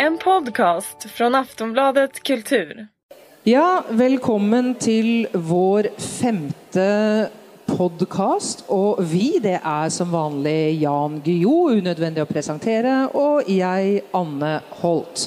En 0.00 0.18
podcast 0.18 1.10
från 1.10 1.34
Aftonbladet 1.34 2.22
Kultur. 2.22 2.86
Ja, 3.42 3.84
velkommen 3.90 4.74
til 4.74 5.26
vår 5.32 5.88
femte 6.20 6.86
podkast. 7.66 8.64
Og 8.72 9.02
vi, 9.12 9.26
det 9.44 9.58
er 9.60 9.92
som 9.92 10.08
vanlig 10.12 10.80
Jan 10.82 11.18
Guillou, 11.24 11.74
unødvendig 11.76 12.24
å 12.24 12.28
presentere, 12.30 12.94
og 13.12 13.48
jeg, 13.52 14.00
Anne 14.16 14.54
Holt. 14.80 15.26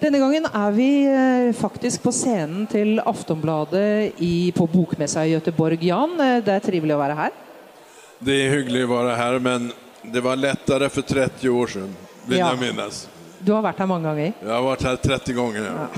Denne 0.00 0.20
gangen 0.20 0.48
er 0.48 0.72
vi 0.76 0.88
eh, 1.08 1.50
faktisk 1.56 2.04
på 2.04 2.12
scenen 2.12 2.64
til 2.72 2.96
Aftonbladet 3.00 4.16
i, 4.24 4.52
på 4.56 4.64
Bokmessa 4.72 5.26
i 5.28 5.32
Göteborg. 5.36 5.84
Jan, 5.90 6.16
eh, 6.20 6.38
det 6.44 6.56
er 6.56 6.64
trivelig 6.64 6.96
å 6.96 7.02
være 7.04 7.20
her. 7.20 7.36
Det 8.18 8.32
är 8.32 8.50
hyggligt 8.50 8.84
att 8.84 8.88
vara 8.88 9.14
här, 9.14 9.38
men 9.38 9.72
det 10.02 10.20
var 10.20 10.36
lättare 10.36 10.88
för 10.88 11.02
30 11.02 11.48
år 11.48 11.66
sedan, 11.66 11.96
vill 12.26 12.38
Ja. 12.38 12.48
jag 12.50 12.60
minnas. 12.60 13.08
Du 13.44 13.52
har 13.52 13.62
vært 13.64 13.78
her 13.82 13.88
mange 13.90 14.08
ganger. 14.08 14.32
Jag 14.42 14.54
har 14.54 14.62
varit 14.62 14.82
här 14.82 14.96
30 14.96 15.32
gånger. 15.32 15.62
Ja. 15.64 15.88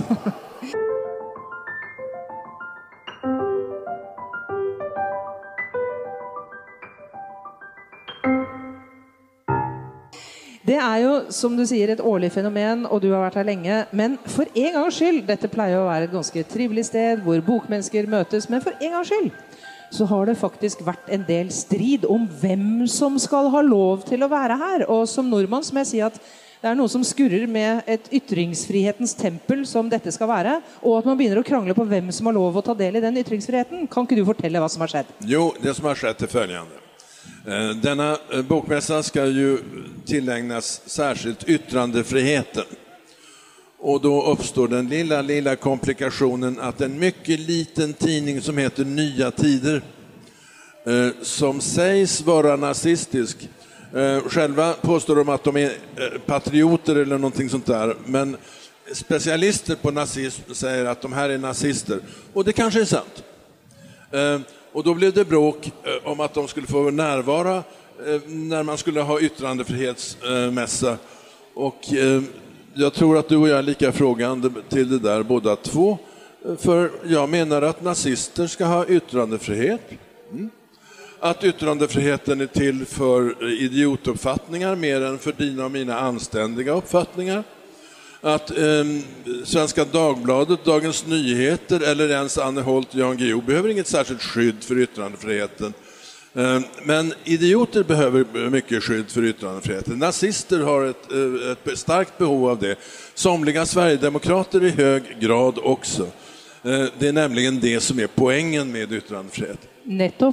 Det 10.68 10.76
er 10.76 10.96
jo, 11.00 11.12
som 11.32 11.54
du 11.56 11.62
sier, 11.66 11.88
et 11.88 12.00
årlig 12.04 12.28
fenomen, 12.34 12.82
og 12.86 13.00
du 13.00 13.06
har 13.08 13.22
vært 13.22 13.38
her 13.40 13.46
lenge. 13.48 13.76
Men 13.96 14.18
for 14.28 14.50
en 14.52 14.74
gangs 14.74 14.98
skyld 14.98 15.22
Dette 15.30 15.48
pleier 15.48 15.80
å 15.80 15.86
være 15.86 16.08
et 16.08 16.12
ganske 16.12 16.42
trivelig 16.50 16.84
sted 16.90 17.22
hvor 17.24 17.40
bokmennesker 17.46 18.10
møtes, 18.10 18.50
men 18.52 18.60
for 18.64 18.76
en 18.76 18.98
gangs 18.98 19.08
skyld 19.08 19.30
så 19.88 20.04
har 20.04 20.28
det 20.28 20.34
faktisk 20.36 20.82
vært 20.84 21.06
en 21.08 21.22
del 21.24 21.48
strid 21.54 22.02
om 22.04 22.26
hvem 22.42 22.82
som 22.92 23.16
skal 23.16 23.48
ha 23.54 23.62
lov 23.64 24.02
til 24.04 24.20
å 24.20 24.28
være 24.28 24.58
her. 24.60 24.84
Og 24.92 25.06
som 25.08 25.30
nordmann 25.32 25.64
så 25.64 25.72
må 25.72 25.80
jeg 25.86 25.90
si 25.94 26.02
at 26.04 26.20
det 26.58 26.66
er 26.66 26.74
noe 26.74 26.90
som 26.90 27.04
skurrer 27.06 27.46
med 27.46 27.86
et 27.86 28.08
ytringsfrihetens 28.18 29.14
tempel 29.14 29.62
som 29.68 29.86
dette 29.90 30.10
skal 30.14 30.30
være, 30.30 30.56
og 30.82 30.98
at 30.98 31.06
man 31.06 31.18
begynner 31.20 31.38
å 31.38 31.46
krangle 31.46 31.76
på 31.76 31.86
hvem 31.86 32.10
som 32.14 32.26
har 32.26 32.34
lov 32.34 32.58
å 32.58 32.64
ta 32.66 32.74
del 32.74 32.98
i 32.98 33.02
den 33.04 33.20
ytringsfriheten. 33.20 33.86
Kan 33.86 34.08
ikke 34.08 34.18
du 34.18 34.24
fortelle 34.26 34.58
hva 34.58 34.70
som 34.72 34.82
har 34.82 34.90
skjedd? 34.90 35.12
Jo, 35.22 35.52
det 35.62 35.76
som 35.78 35.86
har 35.86 35.94
skett 35.94 36.22
är 36.22 36.26
följande. 36.26 36.74
Eh, 37.46 37.70
Denna 37.70 38.18
eh, 38.32 38.42
bokmässa 38.42 39.02
ska 39.02 39.26
ju 39.26 39.58
tillägnas 40.06 40.82
särskilt 40.86 41.48
yttrandefriheten. 41.48 42.64
Och 43.80 44.00
då 44.00 44.22
uppstår 44.22 44.68
den 44.68 44.88
lilla, 44.88 45.22
lilla 45.22 45.56
komplikationen 45.56 46.60
att 46.60 46.80
en 46.80 46.98
mycket 46.98 47.40
liten 47.40 47.92
tidning 47.92 48.40
som 48.40 48.58
heter 48.58 48.84
Nya 48.84 49.30
Tider, 49.30 49.82
eh, 50.86 51.08
som 51.22 51.60
sägs 51.60 52.20
vara 52.20 52.56
nazistisk, 52.56 53.48
Eh, 53.94 54.20
själva 54.28 54.72
påstår 54.72 55.16
de 55.16 55.28
att 55.28 55.44
de 55.44 55.56
är 55.56 55.70
eh, 55.96 56.18
patrioter 56.26 56.96
eller 56.96 57.18
någonting 57.18 57.48
sånt 57.48 57.66
där, 57.66 57.96
men 58.04 58.36
specialister 58.92 59.74
på 59.74 59.90
nazism 59.90 60.54
säger 60.54 60.84
att 60.84 61.02
de 61.02 61.12
här 61.12 61.30
är 61.30 61.38
nazister. 61.38 62.00
Och 62.32 62.44
det 62.44 62.52
kanske 62.52 62.80
är 62.80 62.84
sant. 62.84 63.24
Eh, 64.10 64.40
och 64.72 64.84
då 64.84 64.94
blev 64.94 65.12
det 65.12 65.24
bråk 65.24 65.70
om 66.04 66.20
att 66.20 66.34
de 66.34 66.48
skulle 66.48 66.66
få 66.66 66.90
närvara 66.90 67.62
när 68.26 68.62
man 68.62 68.78
skulle 68.78 69.00
ha 69.00 69.20
yttrandefrihetsmässa. 69.20 70.96
Och 71.54 71.80
jag 72.74 72.94
tror 72.94 73.18
att 73.18 73.28
du 73.28 73.36
och 73.36 73.48
jag 73.48 73.58
är 73.58 73.62
lika 73.62 73.92
frågande 73.92 74.50
till 74.68 74.90
det 74.90 74.98
där 74.98 75.22
båda 75.22 75.56
två. 75.56 75.98
För 76.58 76.90
jag 77.04 77.28
menar 77.28 77.62
att 77.62 77.82
nazister 77.82 78.46
ska 78.46 78.64
ha 78.64 78.86
yttrandefrihet. 78.86 79.80
Mm. 80.32 80.50
Att 81.20 81.44
yttrandefriheten 81.44 82.40
är 82.40 82.46
till 82.46 82.84
för 82.86 83.50
idiotuppfattningar 83.62 84.76
mer 84.76 85.00
än 85.00 85.18
för 85.18 85.32
dina 85.32 85.64
och 85.64 85.70
mina 85.70 85.98
anständiga 85.98 86.72
uppfattningar 86.72 87.44
att 88.20 88.50
eh, 88.50 88.84
Svenska 89.44 89.84
Dagbladet, 89.84 90.64
Dagens 90.64 91.06
Nyheter 91.06 91.90
eller 91.90 92.08
ens 92.08 92.38
Anne 92.38 92.60
Holt 92.60 92.94
och 92.94 93.00
Jan 93.00 93.16
Guillou 93.16 93.42
behöver 93.42 93.68
inget 93.68 93.86
särskilt 93.86 94.22
skydd 94.22 94.64
för 94.64 94.78
yttrandefriheten. 94.78 95.72
Eh, 96.34 96.60
men 96.82 97.12
idioter 97.24 97.82
behöver 97.82 98.50
mycket 98.50 98.82
skydd 98.84 99.10
för 99.10 99.24
yttrandefriheten. 99.24 99.98
Nazister 99.98 100.60
har 100.60 100.84
ett, 100.84 101.12
eh, 101.12 101.72
ett 101.72 101.78
starkt 101.78 102.18
behov 102.18 102.48
av 102.48 102.58
det. 102.58 102.76
Somliga 103.14 103.66
sverigedemokrater 103.66 104.64
i 104.64 104.70
hög 104.70 105.02
grad 105.20 105.58
också. 105.62 106.02
Eh, 106.62 106.84
det 106.98 107.08
är 107.08 107.12
nämligen 107.12 107.60
det 107.60 107.80
som 107.80 107.98
är 107.98 108.06
poängen 108.06 108.72
med 108.72 108.92
yttrandefrihet. 108.92 109.58
Netto. 109.82 110.32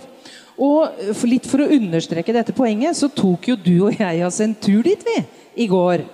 Og 0.56 1.12
for 1.14 1.28
litt 1.28 1.48
for 1.50 1.64
å 1.64 1.72
understreke 1.76 2.36
dette 2.36 2.56
poenget, 2.56 2.96
så 2.96 3.10
tok 3.12 3.50
jo 3.52 3.58
du 3.60 3.76
og 3.90 3.98
jeg 4.00 4.24
oss 4.26 4.40
en 4.44 4.56
tur 4.56 4.84
dit, 4.86 5.02
vi, 5.04 5.18
i 5.66 5.68
går. 5.68 6.06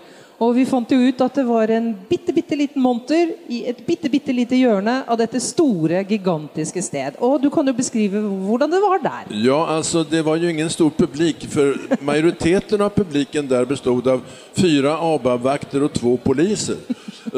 Og 0.41 0.55
vi 0.57 0.63
fant 0.65 0.89
jo 0.89 0.97
ut 0.97 1.19
at 1.21 1.35
det 1.37 1.43
var 1.45 1.69
en 1.69 1.91
bitte, 2.09 2.33
bitte 2.33 2.57
liten 2.57 2.81
monter 2.81 3.35
i 3.45 3.59
et 3.69 3.83
bitte, 3.85 4.09
bitte 4.09 4.33
lite 4.33 4.57
hjørne 4.57 5.03
av 5.05 5.19
dette 5.19 5.37
store, 5.37 5.99
gigantiske 6.09 6.81
sted. 6.81 7.19
Og 7.21 7.35
du 7.43 7.51
kan 7.53 7.67
jo 7.69 7.75
beskrive 7.77 8.17
hvordan 8.17 8.73
det 8.73 8.79
var 8.81 9.03
der. 9.03 9.29
Ja, 9.37 9.59
alltså 9.67 10.01
det 10.03 10.23
var 10.25 10.41
ju 10.41 10.49
ingen 10.49 10.69
stor 10.69 10.89
publik, 10.89 11.45
för 11.49 11.77
majoriteten 12.01 12.81
av 12.81 12.89
publiken 12.89 13.47
där 13.47 13.65
bestod 13.65 14.07
av 14.07 14.21
fyra 14.53 14.97
ABAB-vakter 14.97 15.83
och 15.83 15.93
två 15.93 16.17
poliser 16.17 16.77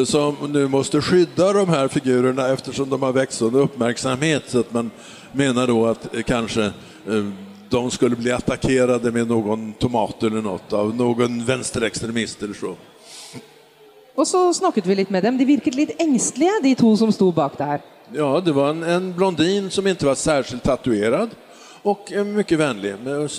som 0.05 0.35
nu 0.49 0.67
måste 0.67 1.01
skydda 1.01 1.53
de 1.53 1.69
här 1.69 1.87
figurerna 1.87 2.47
eftersom 2.47 2.89
de 2.89 3.01
har 3.01 3.13
väckt 3.13 3.33
sån 3.33 3.55
uppmärksamhet 3.55 4.43
så 4.47 4.59
att 4.59 4.73
man 4.73 4.91
menar 5.31 5.67
då 5.67 5.85
att 5.85 6.15
eh, 6.15 6.21
kanske 6.21 6.71
de 7.69 7.91
skulle 7.91 8.15
bli 8.15 8.31
attackerade 8.31 9.11
med 9.11 9.27
någon 9.27 9.73
tomat 9.73 10.23
eller 10.23 10.41
något 10.41 10.73
av 10.73 10.95
någon 10.95 11.45
vänsterextremist 11.45 12.43
eller 12.43 12.53
så. 12.53 12.75
Og 14.15 14.27
så 14.27 14.53
snakket 14.53 14.85
vi 14.85 14.95
litt 14.95 15.09
med 15.09 15.23
dem. 15.23 15.37
De 15.37 15.45
virket 15.45 15.75
litt 15.75 15.95
engstelige, 16.01 16.59
de 16.63 16.75
to 16.77 16.91
som 16.97 17.11
sto 17.11 17.31
bak 17.31 17.57
der. 17.57 17.81
Ja, 18.13 18.39
det 18.45 18.51
var 18.51 18.69
en, 18.69 18.83
en 18.83 19.13
blondin 19.13 19.71
som 19.71 19.87
inte 19.87 20.05
var 20.05 20.15
särskilt 20.15 20.63
tatuerad 20.63 21.29
och 21.81 22.11
eh, 22.11 22.23
mycket 22.23 22.59
vänlig. 22.59 22.95
Men 23.03 23.23
eh, 23.25 23.31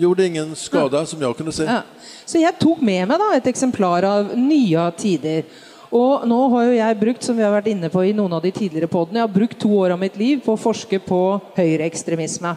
gjorde 0.00 0.26
ingen 0.26 0.56
skada 0.56 1.06
som 1.06 1.22
jag 1.22 1.36
kunde 1.36 1.52
se. 1.52 1.62
Ja. 1.62 1.82
Så 2.24 2.38
jeg 2.38 2.58
tok 2.58 2.80
med 2.80 3.08
meg 3.08 3.20
da 3.20 3.34
et 3.36 3.50
eksemplar 3.52 4.06
av 4.08 4.32
Nya 4.36 4.90
tider. 4.96 5.44
Og 5.92 6.24
nå 6.28 6.38
har 6.52 6.66
jo 6.68 6.72
jeg 6.76 7.00
brukt, 7.00 7.24
som 7.24 7.36
vi 7.36 7.44
har 7.44 7.52
vært 7.52 7.70
inne 7.72 7.88
på 7.92 8.02
i 8.04 8.12
noen 8.16 8.34
av 8.36 8.42
de 8.44 8.52
tidligere 8.52 8.90
podene, 8.92 9.22
jeg 9.22 9.28
har 9.28 9.36
brukt 9.36 9.60
to 9.60 9.70
år 9.72 9.94
av 9.94 10.00
mitt 10.00 10.18
liv 10.20 10.42
på 10.44 10.52
å 10.52 10.60
forske 10.60 11.00
på 11.00 11.20
høyreekstremisme. 11.56 12.52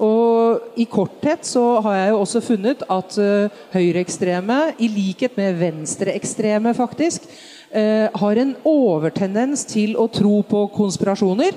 Og 0.00 0.78
i 0.80 0.86
korthet 0.90 1.44
så 1.46 1.80
har 1.84 1.96
jeg 1.96 2.12
jo 2.12 2.20
også 2.20 2.40
funnet 2.44 2.84
at 2.90 3.18
uh, 3.20 3.58
høyreekstreme, 3.74 4.60
i 4.78 4.88
likhet 4.88 5.36
med 5.36 5.58
venstreekstreme 5.60 6.72
faktisk, 6.74 7.28
eh, 7.70 8.08
har 8.14 8.38
en 8.38 8.54
overtendens 8.64 9.64
til 9.68 9.96
å 9.96 10.08
tro 10.12 10.40
på 10.48 10.66
konspirasjoner. 10.74 11.52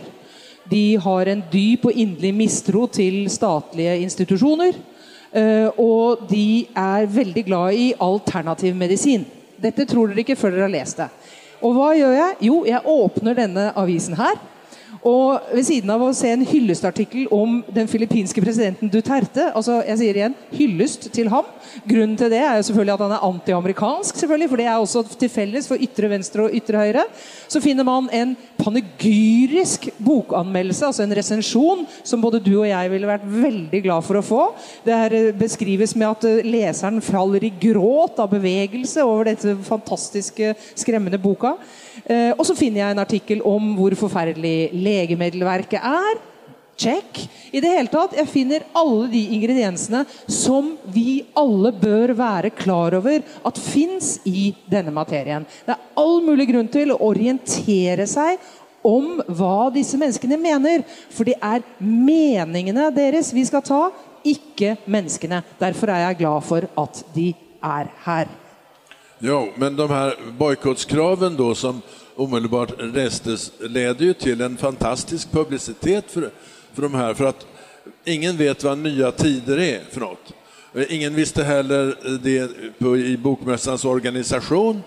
De 0.70 0.98
har 0.98 1.30
en 1.32 1.44
dyp 1.52 1.88
og 1.90 1.96
inderlig 1.96 2.34
mistro 2.34 2.86
til 2.88 3.26
statlige 3.30 3.98
institusjoner. 4.02 4.76
Och 5.36 5.80
og 5.80 6.30
de 6.30 6.66
er 6.76 7.06
veldig 7.06 7.46
glad 7.46 7.74
i 7.74 7.94
alternativ 8.00 8.76
medisin. 8.76 9.26
Dette 9.58 9.86
tror 9.86 10.08
dere 10.08 10.24
ikke 10.24 10.38
før 10.40 10.52
dere 10.52 10.62
har 10.62 10.72
lest 10.72 10.98
det. 10.98 11.10
Og 11.62 11.76
hva 11.76 11.90
gjør 11.96 12.14
jeg? 12.16 12.36
Jo, 12.48 12.62
jeg 12.66 12.82
åpner 12.86 13.36
denne 13.36 13.66
avisen 13.76 14.16
her. 14.16 14.40
Og 15.06 15.52
ved 15.54 15.68
siden 15.68 15.92
av 15.94 16.02
å 16.02 16.14
se 16.18 16.32
en 16.34 16.46
hyllestartikkel 16.46 17.28
om 17.34 17.60
den 17.74 17.90
filippinske 17.90 18.42
presidenten 18.42 18.90
Duterte 18.90 19.52
altså 19.52 19.80
jeg 19.86 20.00
sier 20.02 20.18
igjen, 20.18 20.38
hyllest 20.56 21.10
til 21.14 21.30
ham. 21.30 21.48
Grunnen 21.86 22.16
til 22.18 22.32
det 22.34 22.42
er 22.42 22.58
jo 22.58 22.66
selvfølgelig 22.70 22.96
at 22.96 23.04
han 23.06 23.14
er 23.18 23.28
antiamerikansk, 23.28 24.18
selvfølgelig, 24.22 24.50
for 24.50 24.62
det 24.62 24.68
er 24.70 24.80
også 24.80 25.04
til 25.22 25.32
felles 25.32 25.70
for 25.70 25.86
ytre 25.86 26.10
venstre 26.10 26.48
og 26.48 26.58
ytre 26.58 26.82
høyre. 26.82 27.06
Så 27.52 27.62
finner 27.62 27.86
man 27.86 28.10
en 28.16 28.34
panegyrisk 28.58 29.90
bokanmeldelse, 30.02 30.90
altså 30.90 31.06
en 31.06 31.16
resensjon, 31.20 31.86
som 32.04 32.24
både 32.24 32.42
du 32.44 32.54
og 32.56 32.70
jeg 32.70 32.94
ville 32.94 33.10
vært 33.10 33.30
veldig 33.30 33.84
glad 33.86 34.08
for 34.08 34.20
å 34.20 34.26
få. 34.26 34.42
Det 34.86 34.98
her 35.04 35.18
beskrivs 35.38 35.56
beskrives 35.56 35.96
med 35.96 36.08
at 36.10 36.24
läsaren 36.46 36.66
leseren 36.66 37.02
faller 37.02 37.44
i 37.44 37.54
gråt 37.60 38.20
av 38.20 38.30
bevegelse 38.30 39.04
over 39.04 39.26
dette 39.26 39.56
fantastiske, 39.64 40.56
skremmende 40.76 41.18
boka. 41.18 41.58
Och 42.06 42.40
og 42.40 42.46
så 42.46 42.56
finner 42.56 42.82
jeg 42.82 42.92
en 42.92 43.00
artikkel 43.02 43.40
om 43.42 43.72
hvor 43.74 43.96
forferdelig 43.98 44.70
legemiddelverket 44.96 45.84
er. 45.84 46.24
Check. 46.76 47.22
I 47.56 47.62
det 47.64 47.72
hele 47.72 47.88
tatt, 47.88 48.18
Jeg 48.18 48.28
finner 48.28 48.66
alle 48.76 49.08
de 49.08 49.22
ingrediensene 49.38 50.04
som 50.28 50.74
vi 50.92 51.24
alle 51.38 51.72
bør 51.72 52.12
være 52.18 52.52
klar 52.52 52.98
over 52.98 53.24
at 53.48 53.62
fins 53.62 54.18
i 54.28 54.50
denne 54.68 54.92
materien. 54.92 55.46
Det 55.64 55.76
er 55.76 55.86
all 55.96 56.20
mulig 56.26 56.50
grunn 56.52 56.68
til 56.68 56.92
å 56.92 57.00
orientere 57.08 58.08
seg 58.08 58.44
om 58.86 59.22
hva 59.28 59.72
disse 59.74 59.98
menneskene 59.98 60.38
mener. 60.38 60.84
For 61.10 61.24
det 61.28 61.40
er 61.40 61.64
meningene 61.80 62.92
deres 62.96 63.32
vi 63.34 63.46
skal 63.48 63.64
ta, 63.64 63.82
ikke 64.26 64.76
menneskene. 64.86 65.44
Derfor 65.62 65.94
er 65.94 66.10
jeg 66.10 66.20
glad 66.26 66.44
for 66.44 66.68
at 66.84 67.06
de 67.16 67.32
er 67.64 67.92
her. 68.04 68.28
Ja, 69.24 69.48
men 69.56 69.76
de 69.76 69.90
här 69.90 70.16
bojkottskraven 70.38 71.36
då 71.38 71.56
som 71.56 71.82
omedelbart 72.16 72.74
restes 72.78 73.52
leder 73.60 74.06
ju 74.06 74.14
till 74.14 74.42
en 74.42 74.58
fantastisk 74.58 75.32
publicitet 75.32 76.12
för, 76.12 76.30
för 76.74 76.82
de 76.82 76.94
här. 76.94 77.14
För 77.14 77.26
att 77.26 77.46
ingen 78.04 78.38
vet 78.38 78.64
vad 78.64 78.78
nya 78.78 79.12
tider 79.12 79.60
är 79.60 79.82
för 79.92 80.00
något. 80.00 80.34
Ingen 80.90 81.16
visste 81.16 81.44
heller 81.44 81.98
det 82.24 82.52
på, 82.80 82.98
i 82.98 83.18
Bokmässans 83.18 83.86
organisation. 83.86 84.84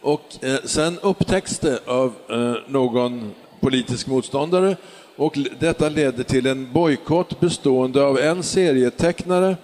Och 0.00 0.44
eh, 0.44 0.56
sen 0.64 0.98
upptäcks 1.02 1.58
det 1.58 1.78
av 1.86 2.12
eh, 2.30 2.54
någon 2.68 3.30
politisk 3.60 4.06
motståndare 4.06 4.76
och 5.16 5.38
detta 5.58 5.88
leder 5.88 6.24
till 6.24 6.46
en 6.46 6.72
bojkott 6.72 7.40
bestående 7.40 8.02
av 8.02 8.18
en 8.18 8.42
serietecknare, 8.42 9.56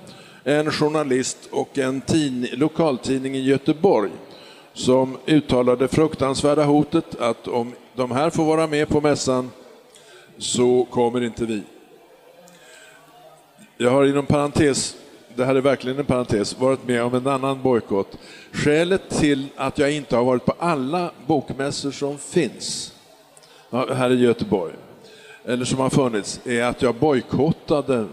en 0.44 0.70
journalist 0.70 1.38
och 1.50 1.78
en 1.78 2.00
tidning, 2.00 2.50
lokaltidning 2.52 3.36
i 3.36 3.40
Göteborg 3.40 4.10
som 4.78 5.18
uttalade 5.26 5.88
fruktansvärda 5.88 6.64
hotet 6.64 7.20
att 7.20 7.48
om 7.48 7.72
de 7.94 8.10
här 8.10 8.30
får 8.30 8.44
vara 8.44 8.66
med 8.66 8.88
på 8.88 9.00
mässan 9.00 9.50
så 10.38 10.86
kommer 10.90 11.22
inte 11.22 11.44
vi. 11.44 11.62
Jag 13.76 13.90
har 13.90 14.04
inom 14.04 14.26
parentes, 14.26 14.96
det 15.36 15.44
här 15.44 15.54
är 15.54 15.60
verkligen 15.60 15.98
en 15.98 16.04
parentes, 16.04 16.58
varit 16.58 16.86
med 16.86 17.02
om 17.02 17.14
en 17.14 17.26
annan 17.26 17.62
bojkott. 17.62 18.18
Skälet 18.52 19.10
till 19.10 19.46
att 19.56 19.78
jag 19.78 19.92
inte 19.92 20.16
har 20.16 20.24
varit 20.24 20.44
på 20.44 20.54
alla 20.58 21.10
bokmässor 21.26 21.90
som 21.90 22.18
finns 22.18 22.94
här 23.70 24.10
i 24.10 24.20
Göteborg, 24.20 24.74
eller 25.44 25.64
som 25.64 25.78
har 25.78 25.90
funnits, 25.90 26.40
är 26.44 26.62
att 26.62 26.82
jag 26.82 26.94
bojkottade, 26.94 28.06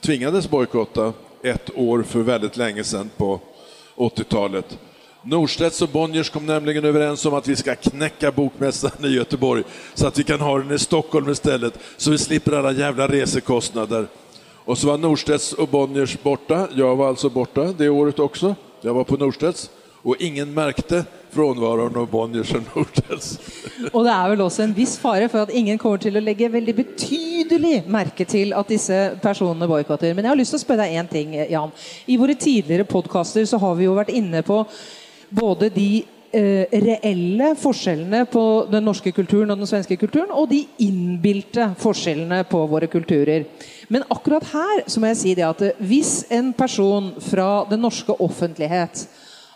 tvingades 0.00 0.50
bojkotta 0.50 1.12
ett 1.42 1.70
år 1.74 2.02
för 2.02 2.20
väldigt 2.20 2.56
länge 2.56 2.84
sedan 2.84 3.10
på 3.16 3.40
80-talet. 3.96 4.78
Norstedts 5.28 5.82
och 5.82 5.88
Bonniers 5.88 6.30
kom 6.30 6.46
nämligen 6.46 6.84
överens 6.84 7.26
om 7.26 7.34
att 7.34 7.48
vi 7.48 7.56
ska 7.56 7.74
knäcka 7.74 8.32
bokmässan 8.32 9.04
i 9.04 9.08
Göteborg 9.08 9.62
så 9.94 10.06
att 10.06 10.18
vi 10.18 10.24
kan 10.24 10.40
ha 10.40 10.58
den 10.58 10.72
i 10.72 10.78
Stockholm 10.78 11.30
istället, 11.30 11.78
så 11.96 12.10
vi 12.10 12.18
slipper 12.18 12.52
alla 12.52 12.72
jävla 12.72 13.08
resekostnader. 13.08 14.06
Och 14.64 14.78
så 14.78 14.86
var 14.86 14.98
Norstedts 14.98 15.52
och 15.52 15.68
Bonniers 15.68 16.22
borta. 16.22 16.68
Jag 16.74 16.96
var 16.96 17.08
alltså 17.08 17.30
borta 17.30 17.74
det 17.78 17.88
året 17.88 18.18
också. 18.18 18.54
Jag 18.80 18.94
var 18.94 19.04
på 19.04 19.16
Norstedts 19.16 19.70
och 20.02 20.16
ingen 20.18 20.54
märkte 20.54 21.04
frånvaron 21.30 21.96
av 21.96 22.10
Bonniers 22.10 22.54
och 22.54 22.62
Norstedts. 22.76 23.38
Och 23.92 24.04
det 24.04 24.10
är 24.10 24.28
väl 24.28 24.40
också 24.40 24.62
en 24.62 24.74
viss 24.74 24.98
fara 24.98 25.28
för 25.28 25.38
att 25.38 25.50
ingen 25.50 25.78
kommer 25.78 25.98
till 25.98 26.16
att 26.16 26.22
lägga 26.22 26.48
väldigt 26.48 26.76
betydligt 26.76 27.86
märke 27.86 28.24
till 28.24 28.52
att 28.52 28.68
dessa 28.68 29.10
personer 29.22 29.68
bojkottar. 29.68 30.14
Men 30.14 30.24
jag 30.24 30.30
har 30.30 30.36
lust 30.36 30.54
att 30.54 30.62
fråga 30.62 30.82
dig 30.82 30.96
en 30.96 31.08
ting, 31.08 31.34
Jan. 31.50 31.70
I 32.06 32.16
våra 32.16 32.34
tidigare 32.34 32.84
podcaster 32.84 33.44
så 33.44 33.58
har 33.58 33.74
vi 33.74 33.84
ju 33.84 33.90
varit 33.90 34.08
inne 34.08 34.42
på 34.42 34.66
både 35.30 35.70
de 35.74 35.90
eh, 36.32 36.66
reelle 36.70 37.52
forskjellene 37.58 38.24
på 38.30 38.44
den 38.70 38.86
norske 38.86 39.12
kulturen 39.16 39.50
og 39.52 39.60
den 39.62 39.70
svenske 39.70 39.98
kulturen, 40.00 40.32
og 40.32 40.50
de 40.50 40.62
innbilte 40.84 41.70
forskjellene 41.80 42.42
på 42.50 42.62
våre 42.70 42.90
kulturer. 42.92 43.46
Men 43.88 44.06
akkurat 44.10 44.48
her 44.52 44.82
så 44.90 45.00
må 45.00 45.12
jeg 45.12 45.20
si 45.22 45.36
det 45.38 45.46
at 45.46 45.62
eh, 45.66 45.78
hvis 45.78 46.24
en 46.34 46.52
person 46.56 47.14
fra 47.22 47.64
den 47.70 47.82
norske 47.86 48.16
offentlighet 48.22 49.06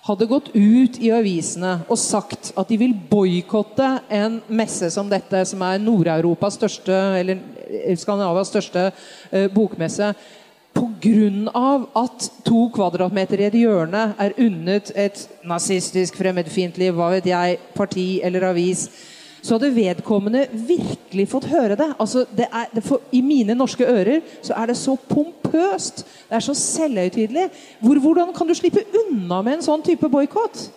hadde 0.07 0.29
gått 0.31 0.49
ut 0.55 0.97
i 1.03 1.11
avisene 1.13 1.75
og 1.91 1.99
sagt 2.01 2.55
at 2.59 2.71
de 2.71 2.79
vil 2.81 2.95
boikotte 3.11 3.89
en 4.09 4.41
messe 4.49 4.89
som 4.95 5.11
dette, 5.11 5.43
som 5.47 5.61
er 5.67 5.83
Nord-Europas 5.83 6.57
største, 6.57 6.97
eller 7.21 7.43
eh, 7.69 7.97
Skandinavias 7.99 8.53
største 8.53 8.87
eh, 8.89 9.49
bokmesse, 9.53 10.15
pga. 11.00 11.87
at 11.97 12.31
to 12.44 12.69
kvadratmeter 12.75 13.41
i 13.41 13.47
et 13.49 13.55
hjørne 13.55 14.14
er 14.19 14.37
unnet 14.38 14.93
et 14.94 15.29
nazistisk, 15.44 16.17
fremmedfiendtlig, 16.17 16.93
hva 16.93 17.11
vet 17.14 17.26
jeg, 17.26 17.58
parti 17.75 18.20
eller 18.23 18.50
avis, 18.50 18.88
så 19.43 19.56
hadde 19.56 19.73
vedkommende 19.75 20.47
virkelig 20.52 21.29
fått 21.29 21.49
høre 21.49 21.76
det. 21.76 21.88
Altså, 21.99 22.25
det 22.37 22.47
er, 22.52 22.67
det 22.75 22.85
for, 22.85 23.00
I 23.12 23.23
mine 23.25 23.55
norske 23.56 23.87
ører 23.88 24.20
så 24.43 24.55
er 24.56 24.70
det 24.70 24.76
så 24.76 24.97
pompøst, 25.08 26.05
det 26.29 26.37
er 26.37 26.44
så 26.44 26.55
selvhøytidelig. 26.55 27.49
Hvor, 27.81 27.99
hvordan 27.99 28.35
kan 28.37 28.49
du 28.49 28.55
slippe 28.55 28.85
unna 29.05 29.41
med 29.43 29.58
en 29.58 29.64
sånn 29.64 29.85
type 29.87 30.08
boikott? 30.12 30.69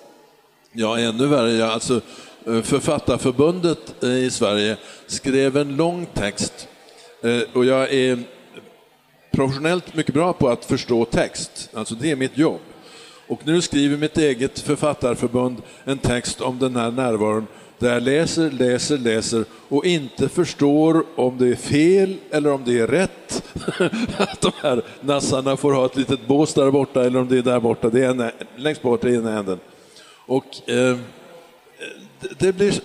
Ja, 0.74 0.96
ännu 0.98 1.28
värre. 1.28 1.52
Ja, 1.52 1.74
alltså, 1.74 2.02
eh, 2.48 2.62
Författarförbundet 2.62 4.04
eh, 4.04 4.26
i 4.26 4.32
Sverige 4.32 4.78
skrev 5.08 5.58
en 5.58 5.76
lång 5.76 6.06
text 6.14 6.68
eh, 7.24 7.42
och 7.54 7.66
jag 7.66 7.94
är 7.94 8.20
professionellt 9.34 9.96
mycket 9.96 10.14
bra 10.14 10.34
på 10.34 10.50
att 10.50 10.66
förstå 10.66 11.06
text. 11.06 11.70
Alltså 11.74 11.96
det 11.96 12.12
är 12.12 12.16
mitt 12.16 12.38
jobb. 12.38 12.60
Och 13.28 13.48
nu 13.48 13.62
skriver 13.62 13.98
mitt 13.98 14.18
eget 14.18 14.60
författarförbund 14.60 15.62
en 15.84 15.98
text 15.98 16.42
om 16.42 16.60
den 16.60 16.76
här 16.76 16.92
närvaron 16.92 17.48
där 17.80 17.94
jag 17.94 18.04
läser, 18.04 18.52
läser, 18.52 18.98
läser 18.98 19.46
och 19.70 19.86
inte 19.86 20.30
förstår 20.30 21.06
om 21.16 21.38
det 21.38 21.48
är 21.48 21.56
fel 21.56 22.16
eller 22.32 22.52
om 22.52 22.62
det 22.66 22.80
är 22.80 22.88
rätt. 22.88 23.44
att 24.18 24.42
de 24.42 24.52
här 24.62 24.82
nassarna 25.02 25.58
får 25.58 25.74
ha 25.74 25.86
ett 25.86 25.96
litet 25.96 26.28
bås 26.28 26.54
där 26.54 26.72
borta 26.72 27.06
eller 27.06 27.20
om 27.20 27.28
det 27.28 27.38
är 27.38 27.42
där 27.42 27.60
borta. 27.60 27.90
Det 27.90 28.06
är 28.06 28.10
en, 28.10 28.32
längst 28.56 28.82
bort 28.82 29.06
i 29.06 29.16
ena 29.16 29.40
änden. 29.40 29.60
Och 30.26 30.70
eh, 30.70 30.98
det, 32.40 32.54
blir, 32.54 32.80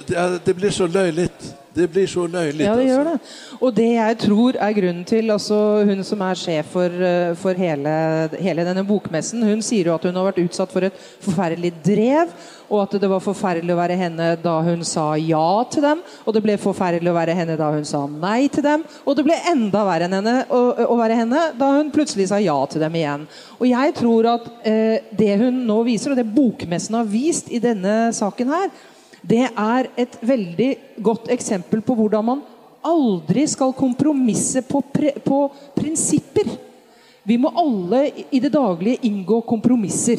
det, 0.45 0.55
blir 0.55 0.71
så 0.71 0.87
löjligt. 0.87 1.55
Det 1.75 1.89
blir 1.89 2.07
så 2.07 2.27
löjligt. 2.27 2.65
Ja, 2.65 2.75
det 2.77 2.85
gjør 2.89 3.05
det. 3.05 3.19
Og 3.61 3.75
det 3.75 3.89
jeg 3.93 4.19
tror 4.19 4.57
er 4.59 4.73
grunnen 4.75 5.05
til 5.07 5.31
altså 5.31 5.59
Hun 5.87 6.01
som 6.05 6.23
er 6.27 6.39
sjef 6.39 6.73
for, 6.75 6.91
eh, 6.91 7.35
for 7.39 7.55
hele, 7.55 7.93
hele 8.41 8.65
denne 8.67 8.83
bokmessen, 8.87 9.45
hun 9.47 9.63
sier 9.63 9.87
jo 9.87 9.95
at 9.95 10.07
hun 10.09 10.17
har 10.19 10.27
vært 10.27 10.41
utsatt 10.43 10.73
for 10.75 10.89
et 10.89 10.97
forferdelig 11.23 11.71
drev. 11.87 12.33
Og 12.69 12.83
at 12.83 12.99
det 13.01 13.09
var 13.09 13.23
forferdelig 13.25 13.73
å 13.73 13.79
være 13.79 14.01
henne 14.01 14.33
da 14.43 14.57
hun 14.67 14.83
sa 14.85 15.15
ja 15.23 15.65
til 15.71 15.87
dem. 15.87 16.03
Og 16.27 16.35
det 16.35 16.43
ble 16.45 16.59
forferdelig 16.59 17.13
å 17.13 17.17
være 17.17 17.39
henne 17.39 17.57
da 17.61 17.71
hun 17.73 17.87
sa 17.87 18.03
nei 18.11 18.49
til 18.53 18.67
dem. 18.67 18.85
Og 19.07 19.17
det 19.17 19.29
ble 19.29 19.39
enda 19.53 19.87
verre 19.87 20.11
enn 20.11 20.19
henne 20.19 20.37
å, 20.51 20.61
å 20.83 20.99
være 20.99 21.23
henne 21.23 21.47
da 21.63 21.73
hun 21.79 21.95
plutselig 21.95 22.29
sa 22.33 22.43
ja 22.43 22.59
til 22.67 22.83
dem 22.83 22.99
igjen. 22.99 23.31
Og 23.61 23.71
jeg 23.71 23.97
tror 24.03 24.35
at 24.35 24.53
eh, 24.67 25.09
det 25.17 25.39
hun 25.41 25.65
nå 25.69 25.83
viser, 25.87 26.13
og 26.13 26.19
det 26.19 26.27
bokmessen 26.27 26.99
har 26.99 27.09
vist 27.09 27.53
i 27.55 27.63
denne 27.63 28.09
saken 28.17 28.57
her, 28.57 28.71
det 29.23 29.49
är 29.57 29.87
ett 29.97 30.19
väldigt 30.21 30.79
gott 30.97 31.29
exempel 31.29 31.83
på 31.83 31.95
hur 31.95 32.23
man 32.23 32.41
aldrig 32.83 33.49
ska 33.49 33.73
kompromissa 33.73 34.63
på, 34.63 34.83
på 35.25 35.53
principer. 35.75 36.45
Vi 37.23 37.39
måste 37.39 37.59
alla 37.59 38.07
i- 38.31 38.41
det 38.41 38.49
dagliga 38.49 38.97
ingå 39.01 39.41
kompromisser. 39.41 40.19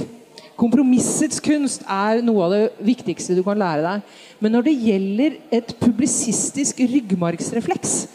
Kompromissets 0.55 1.39
kunst 1.39 1.81
är 1.87 2.21
något 2.21 2.43
av 2.43 2.51
det 2.51 2.69
viktigaste 2.77 3.33
du 3.33 3.43
kan 3.43 3.59
lära 3.59 3.81
dig. 3.81 4.01
Men 4.39 4.51
när 4.51 4.61
det 4.61 4.71
gäller 4.71 5.37
en 5.49 5.61
publicistisk 5.79 6.79
ryggmärgsreflex 6.79 8.07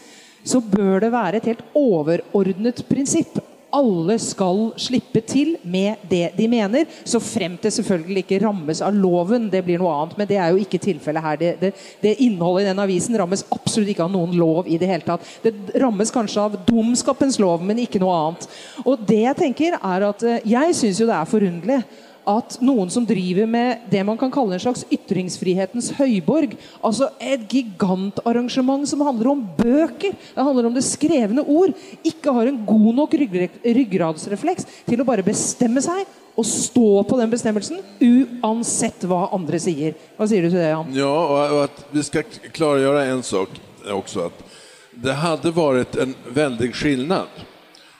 så 0.43 0.59
bör 0.61 0.99
det 0.99 1.09
vara 1.09 1.29
ett 1.29 1.45
helt 1.45 1.63
överordnat 1.75 2.87
princip 2.89 3.39
Alle 3.75 4.17
skal 4.21 4.69
slippe 4.79 5.21
til 5.27 5.55
med 5.63 6.05
det 6.09 6.29
de 6.37 6.47
mener, 6.51 6.87
så 7.03 7.19
fremt 7.23 7.65
det 7.65 7.73
selvfølgelig 7.75 8.23
ikke 8.23 8.39
rammes 8.45 8.81
av 8.85 8.95
loven. 8.95 9.49
Det 9.51 9.63
blir 9.65 9.81
noe 9.81 9.93
annet, 9.95 10.15
men 10.19 10.29
det 10.29 10.39
er 10.39 10.53
jo 10.53 10.63
ikke 10.63 10.81
tilfellet 10.83 11.25
her. 11.25 11.41
Det, 11.41 11.51
det, 11.61 11.73
det 12.03 12.15
Innholdet 12.25 12.65
i 12.65 12.69
den 12.69 12.81
avisen 12.85 13.17
rammes 13.19 13.45
absolutt 13.53 13.91
ikke 13.91 14.07
av 14.07 14.13
noen 14.13 14.35
lov 14.39 14.69
i 14.71 14.79
det 14.81 14.89
hele 14.89 15.05
tatt. 15.05 15.27
Det 15.43 15.53
rammes 15.81 16.13
kanskje 16.13 16.47
av 16.47 16.57
dumskapens 16.67 17.39
lov, 17.43 17.63
men 17.65 17.83
ikke 17.83 18.01
noe 18.03 18.15
annet. 18.15 18.49
Og 18.85 19.05
det 19.07 19.21
jeg 19.25 19.39
tenker 19.43 19.77
er 19.81 20.09
at 20.09 20.23
eh, 20.25 20.43
Jeg 20.55 20.75
syns 20.77 20.99
jo 21.01 21.07
det 21.09 21.15
er 21.17 21.29
forunderlig 21.29 21.81
at 22.25 22.57
noen 22.65 22.89
som 22.91 23.05
driver 23.07 23.47
med 23.49 23.85
det 23.91 24.03
man 24.07 24.17
kan 24.19 24.33
kalle 24.33 24.57
en 24.57 24.63
slags 24.63 24.85
ytringsfrihetens 24.93 25.91
høyborg, 25.99 26.55
altså 26.81 27.11
et 27.21 27.45
gigantarrangement 27.51 28.87
som 28.89 29.03
handler 29.05 29.31
om 29.31 29.45
bøker, 29.57 30.13
det 30.13 30.47
handler 30.47 30.69
om 30.69 30.75
det 30.75 30.85
skrevne 30.85 31.45
ord, 31.45 31.75
ikke 32.03 32.33
har 32.35 32.49
en 32.49 32.61
god 32.65 32.91
nok 33.01 33.17
ryggradsreflex 33.21 33.95
ryggradsrefleks 33.95 34.67
til 34.87 35.01
å 35.01 35.07
bare 35.07 35.25
bestemme 35.25 35.81
seg 35.83 36.05
og 36.35 36.45
stå 36.47 37.03
på 37.07 37.17
den 37.19 37.31
bestemmelsen 37.31 37.79
uansett 38.03 39.05
hva 39.07 39.29
andre 39.35 39.59
sier. 39.61 39.95
Hva 40.17 40.27
sier 40.27 40.43
du 40.43 40.49
til 40.49 40.59
det, 40.59 40.71
Jan? 40.73 40.91
Ja, 40.95 41.49
och 41.51 41.63
att 41.63 41.85
vi 41.91 42.03
ska 42.03 42.23
klargöra 42.51 43.05
en 43.05 43.23
sak 43.23 43.49
också. 43.91 44.25
Att 44.25 44.43
det 44.91 45.13
hade 45.13 45.51
varit 45.51 45.95
en 45.95 46.15
väldig 46.27 46.75
skillnad 46.75 47.27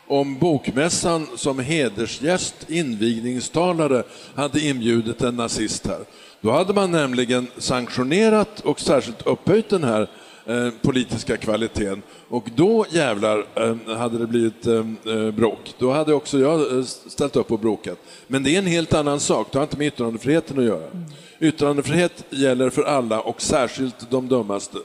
om 0.07 0.39
Bokmässan 0.39 1.27
som 1.35 1.59
hedersgäst, 1.59 2.55
invigningstalare, 2.67 4.03
hade 4.35 4.59
inbjudit 4.59 5.21
en 5.21 5.35
nazist 5.35 5.87
här. 5.87 5.99
Då 6.41 6.51
hade 6.51 6.73
man 6.73 6.91
nämligen 6.91 7.47
sanktionerat 7.57 8.59
och 8.59 8.79
särskilt 8.79 9.27
upphöjt 9.27 9.69
den 9.69 9.83
här 9.83 10.09
eh, 10.45 10.69
politiska 10.81 11.37
kvaliteten. 11.37 12.01
Och 12.29 12.49
då 12.55 12.85
jävlar 12.89 13.45
eh, 13.55 13.97
hade 13.97 14.17
det 14.17 14.27
blivit 14.27 14.67
eh, 14.67 14.85
eh, 15.05 15.31
bråk. 15.31 15.73
Då 15.77 15.91
hade 15.91 16.13
också 16.13 16.39
jag 16.39 16.77
eh, 16.77 16.83
ställt 16.83 17.35
upp 17.35 17.51
och 17.51 17.59
bråkat. 17.59 17.97
Men 18.27 18.43
det 18.43 18.55
är 18.55 18.59
en 18.59 18.65
helt 18.65 18.93
annan 18.93 19.19
sak, 19.19 19.47
det 19.51 19.57
har 19.57 19.63
inte 19.63 19.77
med 19.77 19.87
yttrandefriheten 19.87 20.59
att 20.59 20.65
göra. 20.65 20.87
Yttrandefrihet 21.39 22.23
gäller 22.29 22.69
för 22.69 22.83
alla 22.83 23.21
och 23.21 23.41
särskilt 23.41 24.09
de 24.09 24.27
dummaste. 24.27 24.77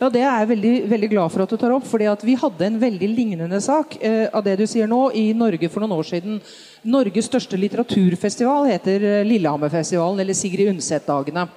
Ja, 0.00 0.08
Det 0.08 0.22
er 0.22 0.38
jeg 0.40 0.48
veldig, 0.52 0.74
veldig 0.90 1.10
glad 1.10 1.32
for 1.32 1.42
at 1.42 1.50
du 1.50 1.56
tar 1.56 1.72
opp. 1.74 1.86
fordi 1.86 2.06
at 2.06 2.22
Vi 2.24 2.34
hadde 2.34 2.66
en 2.66 2.78
veldig 2.80 3.08
lignende 3.08 3.60
sak 3.60 3.96
eh, 4.00 4.28
av 4.32 4.44
det 4.44 4.56
du 4.58 4.66
sier 4.66 4.86
nå, 4.86 5.10
i 5.12 5.32
Norge 5.32 5.68
for 5.68 5.80
noen 5.80 5.98
år 5.98 6.06
siden. 6.06 6.40
Norges 6.84 7.26
største 7.26 7.58
litteraturfestival 7.58 8.70
heter 8.70 9.02
eh, 9.02 9.24
Lillehammerfestivalen, 9.26 10.20
eller 10.20 10.34
Sigrid 10.34 10.70
Undset-dagene. 10.70 11.48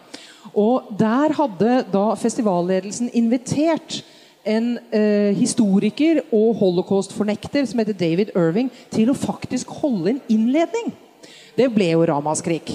Og 0.54 0.90
Der 1.00 1.34
hadde 1.38 1.86
da 1.92 2.08
festivalledelsen 2.20 3.10
invitert 3.14 4.02
en 4.44 4.78
eh, 4.92 5.32
historiker 5.38 6.20
og 6.34 6.58
holocaust-fornekter 6.60 7.66
som 7.70 7.80
heter 7.80 7.96
David 7.96 8.34
Irving, 8.36 8.72
til 8.92 9.12
å 9.12 9.18
faktisk 9.18 9.72
holde 9.84 10.16
en 10.16 10.22
innledning. 10.28 10.92
Det 11.56 11.70
ble 11.72 11.94
jo 11.94 12.06
ramaskrik. 12.10 12.74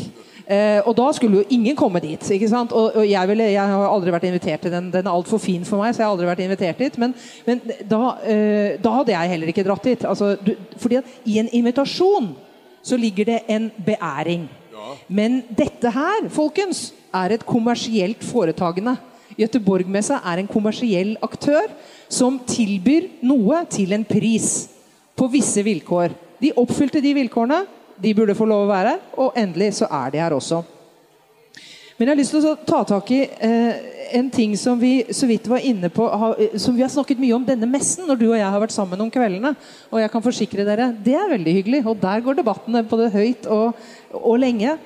Eh, 0.48 0.80
og 0.88 0.94
da 0.96 1.10
skulle 1.12 1.42
jo 1.42 1.52
ingen 1.52 1.76
komme 1.76 2.00
dit. 2.00 2.22
ikke 2.32 2.48
sant? 2.48 2.72
Og, 2.72 2.94
og 2.96 3.04
jeg, 3.04 3.28
ville, 3.28 3.50
jeg, 3.52 3.72
har 3.72 3.90
aldri 3.90 4.14
vært 4.14 4.28
invitert 4.30 4.62
til 4.64 4.72
den. 4.72 4.86
Den 4.94 5.04
er 5.04 5.12
altfor 5.12 5.40
fin 5.42 5.66
for 5.68 5.82
meg, 5.82 5.92
så 5.92 6.00
jeg 6.00 6.08
har 6.08 6.14
aldri 6.14 6.30
vært 6.30 6.44
invitert 6.46 6.80
dit. 6.80 6.96
Men, 7.02 7.12
men 7.44 7.60
da, 7.84 8.00
eh, 8.24 8.78
da, 8.80 8.94
hadde 8.96 9.12
jeg 9.12 9.32
heller 9.34 9.52
ikke 9.52 9.66
dratt 9.66 9.90
dit. 9.90 10.06
Altså, 10.08 10.32
du, 10.40 10.54
fordi 10.80 11.02
at 11.02 11.12
i 11.28 11.36
en 11.42 11.52
invitasjon 11.60 12.32
så 12.80 12.96
ligger 12.96 13.28
det 13.28 13.42
en 13.52 13.68
beæring. 13.84 14.48
Ja. 14.72 14.96
Men 15.12 15.42
dette 15.52 15.92
her, 15.92 16.30
folkens, 16.32 16.88
er 17.12 17.36
et 17.36 17.44
kommersielt 17.44 18.24
foretagende. 18.24 18.96
Göteborgmessa 19.38 20.22
er 20.32 20.40
en 20.40 20.48
kommersiell 20.50 21.12
aktør 21.22 21.68
som 22.08 22.40
tilbyr 22.48 23.10
noe 23.28 23.66
til 23.68 23.92
en 23.92 24.04
pris. 24.08 24.68
På 25.18 25.28
visse 25.28 25.60
vilkår. 25.66 26.14
De 26.40 26.54
oppfylte 26.56 27.02
de 27.04 27.12
vilkårene 27.16 27.66
de 28.02 28.14
burde 28.14 28.36
få 28.38 28.46
lov 28.48 28.66
å 28.66 28.70
være 28.70 28.98
Og 29.18 29.38
endelig 29.38 29.72
så 29.80 29.88
er 29.90 30.12
de 30.14 30.22
her 30.22 30.36
også. 30.36 30.62
Men 31.98 32.06
jeg 32.06 32.12
har 32.12 32.20
lyst 32.20 32.34
til 32.34 32.44
å 32.46 32.58
ta 32.62 32.84
tak 32.86 33.08
i 33.10 33.24
eh, 33.26 33.78
en 34.14 34.28
ting 34.30 34.52
som 34.56 34.78
vi 34.78 35.02
så 35.10 35.26
vidt 35.26 35.48
var 35.50 35.64
inne 35.66 35.90
på, 35.90 36.04
ha, 36.06 36.28
som 36.54 36.76
vi 36.76 36.84
har 36.84 36.92
snakket 36.92 37.18
mye 37.18 37.34
om 37.34 37.46
denne 37.46 37.66
messen 37.66 38.06
når 38.06 38.20
du 38.20 38.28
og 38.28 38.36
jeg 38.38 38.46
har 38.46 38.62
vært 38.62 38.74
sammen 38.76 39.02
om 39.02 39.10
kveldene. 39.10 39.50
Og 39.90 39.98
jeg 39.98 40.12
kan 40.12 40.22
forsikre 40.22 40.66
dere, 40.68 40.92
det 40.94 41.16
er 41.18 41.32
veldig 41.32 41.54
hyggelig. 41.56 41.82
Og 41.90 41.98
der 41.98 42.22
går 42.22 42.38
debattene 42.38 42.84
både 42.86 43.10
høyt 43.16 43.50
og, 43.50 43.82
og 44.14 44.38
lenge. 44.38 44.76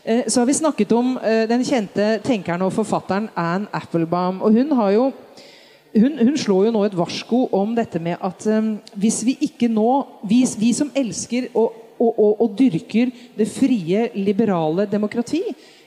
Eh, 0.00 0.24
så 0.26 0.40
har 0.40 0.48
vi 0.48 0.56
snakket 0.62 0.96
om 0.96 1.18
eh, 1.20 1.44
den 1.50 1.66
kjente 1.66 2.08
tenkeren 2.24 2.64
og 2.64 2.72
forfatteren 2.74 3.28
Anne 3.36 3.68
Applebaum. 3.76 4.40
Og 4.40 4.56
hun 4.56 4.72
har 4.80 4.96
jo 4.96 5.10
hun, 5.92 6.16
hun, 6.18 6.36
slår 6.40 6.66
jo 6.70 6.72
nå 6.72 6.86
et 6.86 6.96
varsko 6.96 7.44
om 7.52 7.74
dette 7.76 8.00
med 8.00 8.16
at 8.24 8.46
um, 8.48 8.78
hvis 8.96 9.18
vi 9.28 9.36
ikke 9.44 9.68
nå 9.68 9.90
vi, 10.24 10.40
vi 10.56 10.72
som 10.72 10.88
elsker 10.96 11.50
og 11.52 11.81
og, 12.02 12.18
og, 12.18 12.42
og 12.44 12.56
dyrker 12.58 13.12
det 13.38 13.48
frie, 13.50 14.08
liberale 14.18 14.88
demokrati. 14.90 15.42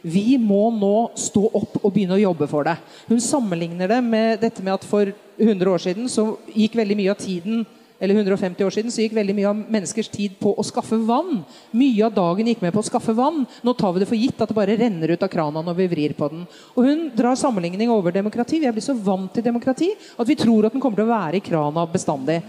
Vi 0.05 0.37
må 0.37 0.67
nå 0.73 0.95
stå 1.17 1.47
opp 1.57 1.79
og 1.81 1.91
begynne 1.91 2.17
å 2.17 2.23
jobbe 2.27 2.47
for 2.49 2.67
det. 2.67 2.75
Hun 3.09 3.23
sammenligner 3.23 3.89
det 3.89 4.01
med 4.05 4.43
dette 4.43 4.63
med 4.63 4.77
at 4.77 4.85
for 4.87 5.09
100 5.41 5.71
år 5.71 5.81
siden 5.87 6.11
så 6.11 6.29
gikk 6.53 6.77
veldig 6.79 6.99
mye 6.99 7.15
av 7.15 7.19
tiden 7.21 7.65
eller 7.99 8.15
150 8.15 8.65
år 8.65 8.73
siden 8.75 8.91
så 8.91 9.05
gikk 9.05 9.15
veldig 9.15 9.33
mye 9.37 9.47
av 9.49 9.59
menneskers 9.71 10.09
tid 10.11 10.35
på 10.39 10.51
å 10.51 10.63
skaffe 10.67 10.97
vann. 11.07 11.39
Mye 11.71 12.03
av 12.05 12.13
dagen 12.15 12.49
gikk 12.51 12.63
med 12.65 12.73
på 12.75 12.83
å 12.83 12.87
skaffe 12.87 13.15
vann. 13.15 13.45
Nå 13.63 13.73
tar 13.79 13.93
vi 13.95 14.03
det 14.03 14.09
for 14.09 14.19
gitt 14.19 14.41
at 14.43 14.51
det 14.51 14.57
bare 14.57 14.75
renner 14.79 15.13
ut 15.15 15.23
av 15.23 15.31
krana 15.31 15.63
når 15.63 15.77
vi 15.79 15.87
vrir 15.93 16.15
på 16.17 16.27
den. 16.31 16.43
Og 16.75 16.89
Hun 16.89 17.05
drar 17.15 17.39
sammenligning 17.39 17.91
over 17.93 18.11
demokrati. 18.11 18.59
Vi 18.59 18.67
er 18.67 18.75
blitt 18.75 18.87
så 18.87 18.97
vant 18.99 19.31
til 19.33 19.45
demokrati 19.45 19.93
at 19.95 20.27
vi 20.27 20.35
tror 20.39 20.67
at 20.67 20.75
den 20.75 20.83
kommer 20.83 20.99
til 20.99 21.07
å 21.07 21.13
være 21.13 21.39
i 21.39 21.45
krana 21.45 21.87
bestandig. 21.87 22.41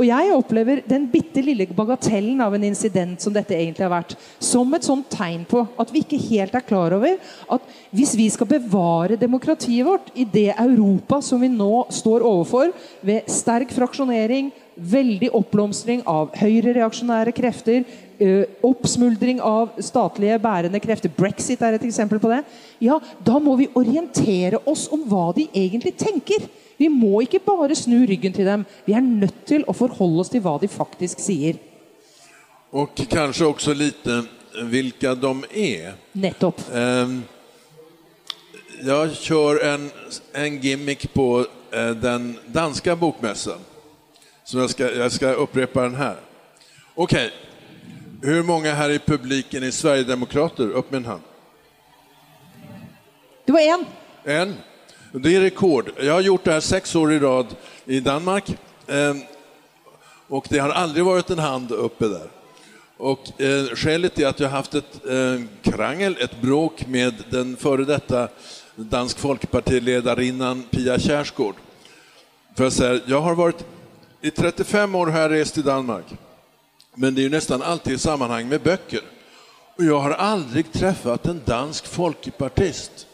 Og 0.00 0.06
jeg 0.08 0.32
opplever 0.32 0.80
den 0.88 1.04
bitte 1.12 1.42
lille 1.44 1.66
bagatellen 1.76 2.40
av 2.40 2.54
en 2.56 2.64
incident 2.64 3.20
som 3.20 3.34
dette 3.34 3.52
egentlig 3.52 3.84
har 3.84 3.92
vært, 3.92 4.14
som 4.40 4.72
et 4.72 4.86
sånt 4.86 5.10
tegn 5.12 5.44
på 5.48 5.60
at 5.76 5.92
vi 5.92 6.00
ikke 6.00 6.22
helt 6.30 6.56
er 6.56 6.64
klar 6.64 6.96
over 6.96 7.18
at 7.52 7.74
hvis 7.92 8.14
vi 8.16 8.30
skal 8.32 8.48
bevare 8.48 9.20
demokratiet 9.20 9.84
vårt 9.84 10.08
i 10.16 10.24
det 10.24 10.54
Europa 10.54 11.20
som 11.24 11.44
vi 11.44 11.52
nå 11.52 11.84
står 11.92 12.24
overfor, 12.24 12.72
ved 13.04 13.28
sterk 13.28 13.74
fraksjonering, 13.76 14.48
veldig 14.80 15.28
oppblomstring 15.36 16.00
av 16.08 16.32
høyrereaksjonære 16.40 17.34
krefter, 17.36 17.60
krafter, 17.60 17.84
oppsmuldring 18.62 19.40
av 19.40 19.70
statlige 19.80 20.38
bærende 20.42 20.80
krefter. 20.80 21.10
Brexit 21.16 21.62
er 21.62 21.74
et 21.74 21.84
eksempel 21.86 22.20
på 22.20 22.28
det. 22.28 22.42
Ja, 22.80 23.00
Da 23.24 23.38
må 23.38 23.56
vi 23.56 23.68
orientere 23.74 24.60
oss 24.66 24.88
om 24.92 25.04
hva 25.08 25.32
de 25.34 25.48
egentlig 25.54 25.96
tenker. 25.96 26.48
Vi 26.80 26.88
må 26.88 27.20
ikke 27.26 27.42
bare 27.44 27.76
snu 27.76 27.98
ryggen 28.08 28.32
til 28.32 28.48
dem. 28.48 28.64
Vi 28.86 28.94
er 28.96 29.04
nødt 29.04 29.42
til 29.48 29.66
å 29.68 29.76
forholde 29.76 30.22
oss 30.22 30.32
til 30.32 30.40
hva 30.40 30.56
de 30.62 30.68
faktisk 30.72 31.20
sier. 31.20 31.58
Og 32.72 32.94
kanskje 33.10 33.48
også 33.50 33.74
litt 33.76 34.06
hvilke 34.70 35.12
de 35.14 35.32
er. 35.60 35.98
Nettopp. 36.16 36.62
Um, 36.72 37.20
jeg 38.80 39.16
kjører 39.20 39.74
en, 39.74 39.90
en, 40.34 40.56
gimmick 40.62 41.04
på 41.12 41.28
uh, 41.44 41.92
den 42.00 42.32
danske 42.48 42.96
bokmessen. 42.96 43.60
Så 44.44 44.62
jeg 44.62 44.72
skal, 44.72 44.96
jeg 45.02 45.12
skal 45.18 45.42
upprepa 45.42 45.84
den 45.84 46.00
her. 46.00 46.16
Ok, 46.96 47.14
hvor 48.24 48.42
mange 48.48 48.72
her 48.74 48.96
i 48.96 48.98
publiken 49.04 49.64
er 49.64 49.70
Sverigedemokrater? 49.70 50.72
Opp 50.76 50.90
med 50.90 51.04
en 51.04 51.12
hånd. 51.12 51.28
Det 53.46 53.52
var 53.52 53.68
én. 53.68 53.86
En. 54.24 54.58
Det 55.12 55.36
är 55.36 55.40
rekord. 55.40 55.90
Jag 56.00 56.12
har 56.12 56.20
gjort 56.20 56.44
det 56.44 56.52
här 56.52 56.60
sex 56.60 56.94
år 56.94 57.12
i 57.12 57.18
rad 57.18 57.46
i 57.84 58.00
Danmark. 58.00 58.56
Ehm, 58.86 59.22
och 60.28 60.46
det 60.50 60.58
har 60.58 60.70
aldrig 60.70 61.04
varit 61.04 61.30
en 61.30 61.38
hand 61.38 61.72
uppe 61.72 62.08
där. 62.08 62.30
Och 62.96 63.40
eh, 63.40 63.64
skälet 63.64 64.18
är 64.18 64.26
att 64.26 64.40
jag 64.40 64.48
har 64.48 64.56
haft 64.56 64.74
ett 64.74 65.06
eh, 65.08 65.40
krangel, 65.62 66.16
ett 66.20 66.40
bråk 66.40 66.86
med 66.86 67.14
den 67.30 67.56
före 67.56 67.84
detta 67.84 68.28
dansk 68.76 69.18
folkpartiledarinnan 69.18 70.62
Pia 70.70 70.98
Kjaersgaard. 70.98 71.54
För 72.56 72.64
jag, 72.64 72.72
säger, 72.72 73.02
jag 73.06 73.20
har 73.20 73.34
varit, 73.34 73.64
i 74.20 74.30
35 74.30 74.94
år 74.94 75.06
har 75.06 75.20
jag 75.20 75.30
rest 75.30 75.58
i 75.58 75.62
Danmark, 75.62 76.06
men 76.94 77.14
det 77.14 77.24
är 77.24 77.30
nästan 77.30 77.62
alltid 77.62 77.92
i 77.92 77.98
sammanhang 77.98 78.48
med 78.48 78.60
böcker. 78.60 79.00
Och 79.76 79.84
jag 79.84 80.00
har 80.00 80.10
aldrig 80.10 80.72
träffat 80.72 81.26
en 81.26 81.40
dansk 81.44 81.86
folkpartist. 81.86 83.06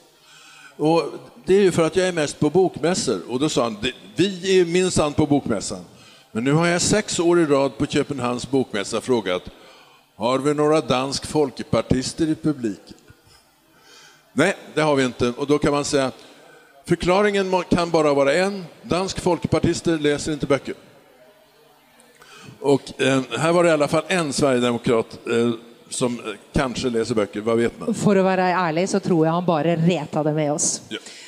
Och 0.77 1.03
det 1.47 1.55
är 1.55 1.61
ju 1.61 1.73
för 1.73 1.87
att 1.87 1.97
jag 1.97 2.09
är 2.09 2.13
mest 2.13 2.41
på 2.41 2.51
bokmässor. 2.51 3.21
Och 3.29 3.41
då 3.41 3.49
sa 3.49 3.63
han, 3.63 3.77
vi 4.17 4.61
är 4.61 4.65
minsann 4.65 5.13
på 5.13 5.27
bokmässan. 5.27 5.85
Men 6.33 6.45
nu 6.45 6.53
har 6.53 6.67
jag 6.67 6.83
sex 6.83 7.21
år 7.21 7.41
i 7.41 7.47
rad 7.47 7.79
på 7.79 7.87
Köpenhamns 7.87 8.51
bokmässa 8.51 9.01
frågat, 9.01 9.43
har 10.17 10.39
vi 10.39 10.55
några 10.55 10.81
dansk 10.81 11.27
folkpartister 11.27 12.29
i 12.29 12.35
publiken? 12.35 12.95
Nej, 14.33 14.57
det 14.75 14.81
har 14.81 14.97
vi 14.97 15.05
inte. 15.05 15.29
Och 15.29 15.47
då 15.47 15.59
kan 15.59 15.73
man 15.73 15.85
säga, 15.85 16.11
förklaringen 16.85 17.63
kan 17.71 17.91
bara 17.91 18.15
vara 18.15 18.35
en, 18.35 18.65
dansk 18.83 19.21
folkpartister 19.21 19.99
läser 19.99 20.33
inte 20.33 20.47
böcker. 20.47 20.75
Och 22.61 23.03
eh, 23.03 23.21
här 23.39 23.53
var 23.53 23.65
det 23.65 23.69
i 23.71 23.73
alla 23.73 23.89
fall 23.89 24.05
en 24.09 24.33
sverigedemokrat 24.33 25.19
eh, 25.31 25.51
som 25.89 26.15
eh, 26.19 26.25
kanske 26.53 26.91
läser 26.91 27.15
böcker, 27.15 27.41
vad 27.41 27.57
vet 27.57 27.81
man? 27.81 27.95
För 27.95 28.17
att 28.17 28.25
vara 28.25 28.49
ärlig 28.49 28.89
så 28.89 29.01
tror 29.01 29.27
jag 29.27 29.33
han 29.33 29.47
bara 29.47 29.77
retade 29.77 30.33
med 30.33 30.53
oss. 30.53 30.83
Ja. 30.89 30.99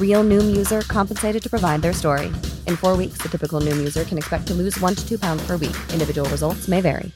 Real 0.00 0.24
Noom 0.24 0.56
user 0.56 0.82
compensated 0.82 1.42
to 1.42 1.50
provide 1.50 1.82
their 1.82 1.92
story. 1.92 2.26
In 2.66 2.76
four 2.76 2.96
weeks, 2.96 3.18
the 3.18 3.28
typical 3.28 3.60
Noom 3.60 3.78
user 3.78 4.04
can 4.04 4.18
expect 4.18 4.46
to 4.46 4.54
lose 4.54 4.80
one 4.80 4.94
to 4.94 5.08
two 5.08 5.18
pounds 5.18 5.46
per 5.46 5.56
week. 5.56 5.76
Individual 5.92 6.28
results 6.30 6.68
may 6.68 6.80
vary. 6.80 7.10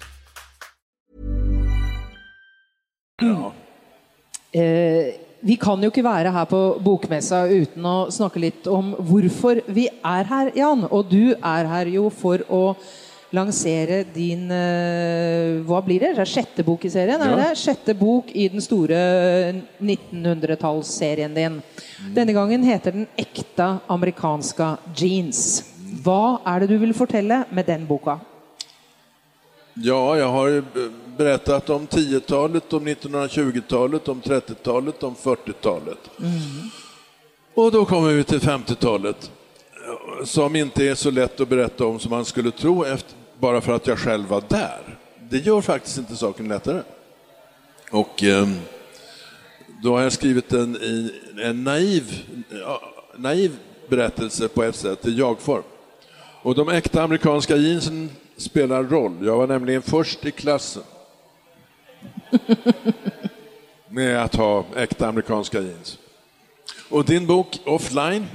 Ja. 3.21 3.53
Eh, 4.53 5.15
vi 5.41 5.57
kan 5.57 5.83
jo 5.83 5.91
ikke 5.91 6.05
være 6.05 6.31
her 6.33 6.45
på 6.45 6.61
Bokmessa 6.83 7.45
uten 7.51 7.83
å 7.87 7.97
snakke 8.15 8.41
litt 8.43 8.67
om 8.71 8.95
hvorfor 8.95 9.61
vi 9.67 9.89
er 9.89 10.25
her, 10.31 10.51
Jan. 10.55 10.87
Og 10.91 11.11
du 11.11 11.35
er 11.35 11.67
her 11.67 11.91
jo 11.91 12.09
for 12.11 12.43
å 12.49 12.63
lansere 13.35 14.05
din 14.15 14.51
uh, 14.51 15.61
Hva 15.69 15.83
blir 15.85 16.01
det? 16.01 16.15
det 16.17 16.27
sjette 16.29 16.65
bok 16.65 16.85
i 16.85 16.91
serien? 16.93 17.21
Ja. 17.21 17.33
Er 17.33 17.43
det? 17.43 17.59
Sjette 17.61 17.95
bok 17.99 18.31
i 18.33 18.49
den 18.49 18.65
store 18.65 18.99
1900-tallsserien 19.79 21.35
din. 21.35 21.61
Mm. 21.61 22.15
Denne 22.15 22.33
gangen 22.33 22.65
heter 22.65 22.93
den 22.93 23.07
'Ekte 23.17 23.79
amerikanska 23.87 24.77
jeans'. 24.95 25.63
Hva 26.05 26.41
er 26.47 26.61
det 26.61 26.73
du 26.73 26.79
vil 26.79 26.95
fortelle 26.95 27.45
med 27.51 27.67
den 27.67 27.87
boka? 27.87 28.19
Ja, 29.75 30.17
jeg 30.17 30.27
har 30.27 30.65
berättat 31.17 31.71
om 31.71 31.87
10-talet, 31.87 32.73
om 32.73 32.89
1920-talet, 32.89 34.09
om 34.09 34.21
30-talet, 34.21 35.03
om 35.03 35.15
40-talet. 35.15 36.11
Mm. 36.19 36.71
Och 37.55 37.73
då 37.73 37.85
kommer 37.85 38.13
vi 38.13 38.25
till 38.25 38.41
50-talet 38.41 39.31
som 40.25 40.57
inte 40.57 40.89
är 40.89 40.95
så 40.95 41.11
lätt 41.11 41.41
att 41.41 41.49
berätta 41.49 41.87
om 41.87 41.99
som 41.99 42.11
man 42.11 42.25
skulle 42.25 42.51
tro 42.51 42.85
efter, 42.85 43.15
bara 43.39 43.61
för 43.61 43.73
att 43.73 43.87
jag 43.87 43.99
själv 43.99 44.29
var 44.29 44.43
där. 44.49 44.99
Det 45.31 45.39
gör 45.39 45.61
faktiskt 45.61 45.99
inte 45.99 46.17
saken 46.17 46.49
lättare. 46.49 46.83
Och 47.91 48.25
eh, 48.25 48.49
då 49.83 49.97
har 49.97 50.03
jag 50.03 50.13
skrivit 50.13 50.53
en, 50.53 50.79
en 51.43 51.65
naiv, 51.65 52.23
naiv 53.17 53.57
berättelse 53.89 54.49
på 54.49 54.63
ett 54.63 54.77
sätt 54.77 55.07
i 55.07 55.11
jag-form. 55.11 55.63
Och 56.43 56.55
de 56.55 56.69
äkta 56.69 57.03
amerikanska 57.03 57.57
jeansen 57.57 58.11
spelar 58.37 58.85
roll. 58.85 59.17
Jag 59.23 59.37
var 59.37 59.47
nämligen 59.47 59.83
först 59.83 60.27
i 60.27 60.31
klassen 60.31 60.83
med 63.89 64.23
att 64.23 64.35
ha 64.35 64.65
äkta 64.77 65.09
amerikanska 65.09 65.61
jeans. 65.61 65.99
Och 66.91 67.05
din 67.05 67.27
bok 67.27 67.61
Offline 67.65 68.27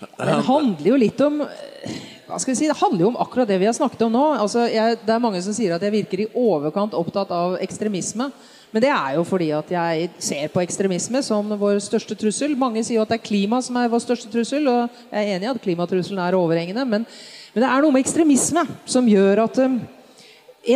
den 0.00 0.42
handler 0.44 0.90
jo 0.90 0.98
litt 1.00 1.20
om 1.24 1.40
eh, 1.46 1.94
hva 2.26 2.40
skal 2.42 2.52
vi 2.52 2.58
si, 2.58 2.68
Det 2.68 2.76
handler 2.80 3.04
jo 3.04 3.12
om 3.12 3.20
akkurat 3.22 3.48
det 3.48 3.56
vi 3.62 3.68
har 3.68 3.76
snakket 3.76 4.02
om 4.08 4.12
nå. 4.12 4.24
Altså, 4.42 4.66
jeg, 4.68 4.98
det 5.06 5.14
er 5.14 5.22
Mange 5.22 5.40
som 5.44 5.54
sier 5.56 5.76
at 5.76 5.84
jeg 5.86 5.94
virker 5.94 6.24
i 6.24 6.30
overkant 6.36 6.96
opptatt 6.98 7.32
av 7.32 7.56
ekstremisme. 7.64 8.28
Men 8.74 8.82
det 8.82 8.90
er 8.92 9.14
jo 9.16 9.22
fordi 9.24 9.52
at 9.56 9.70
jeg 9.72 10.08
ser 10.20 10.50
på 10.52 10.60
ekstremisme 10.60 11.22
som 11.24 11.54
vår 11.56 11.78
største 11.80 12.16
trussel. 12.18 12.56
Mange 12.58 12.82
sier 12.84 13.00
at 13.00 13.12
det 13.12 13.20
er 13.20 13.28
klima 13.28 13.62
som 13.64 13.78
er 13.80 13.88
vår 13.88 14.02
største 14.04 14.28
trussel, 14.32 14.66
og 14.68 14.98
jeg 15.12 15.22
er 15.22 15.36
enig 15.36 15.46
i 15.46 15.52
at 15.52 15.62
klimatrusselen 15.62 16.20
er 16.20 16.36
overhengende. 16.36 16.84
Men, 16.84 17.06
men 17.54 17.64
det 17.64 17.70
er 17.70 17.84
noe 17.84 17.94
med 17.94 18.04
ekstremisme 18.04 18.66
som 18.84 19.08
gjør 19.08 19.46
at 19.46 19.62
um, 19.64 19.78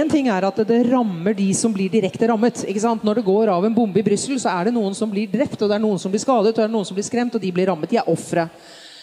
en 0.00 0.11
ting 0.12 0.31
er 0.31 0.47
at 0.47 0.62
det 0.71 0.81
rammer 0.87 1.35
de 1.37 1.49
som 1.59 1.75
blir 1.75 1.91
direkte 1.93 2.31
rammet. 2.31 2.62
Når 3.03 3.21
det 3.21 3.27
går 3.27 3.50
av 3.53 3.67
en 3.67 3.75
bombe 3.75 4.00
i 4.00 4.07
Brussel, 4.07 4.39
så 4.41 4.55
er 4.55 4.71
det 4.71 4.77
noen 4.79 4.95
som 4.97 5.11
blir 5.11 5.29
drept, 5.29 5.59
og 5.59 5.67
det 5.67 5.77
er 5.77 5.83
noen 5.83 5.99
som 5.99 6.15
blir 6.15 6.23
skadet, 6.23 6.55
og 6.55 6.61
det 6.62 6.69
er 6.69 6.73
noen 6.73 6.87
som 6.87 6.97
blir 6.97 7.09
skremt, 7.11 7.35
og 7.35 7.43
de 7.43 7.50
blir 7.53 7.69
rammet. 7.69 7.91
De 7.91 7.99
er 7.99 8.09
ofre. 8.09 8.47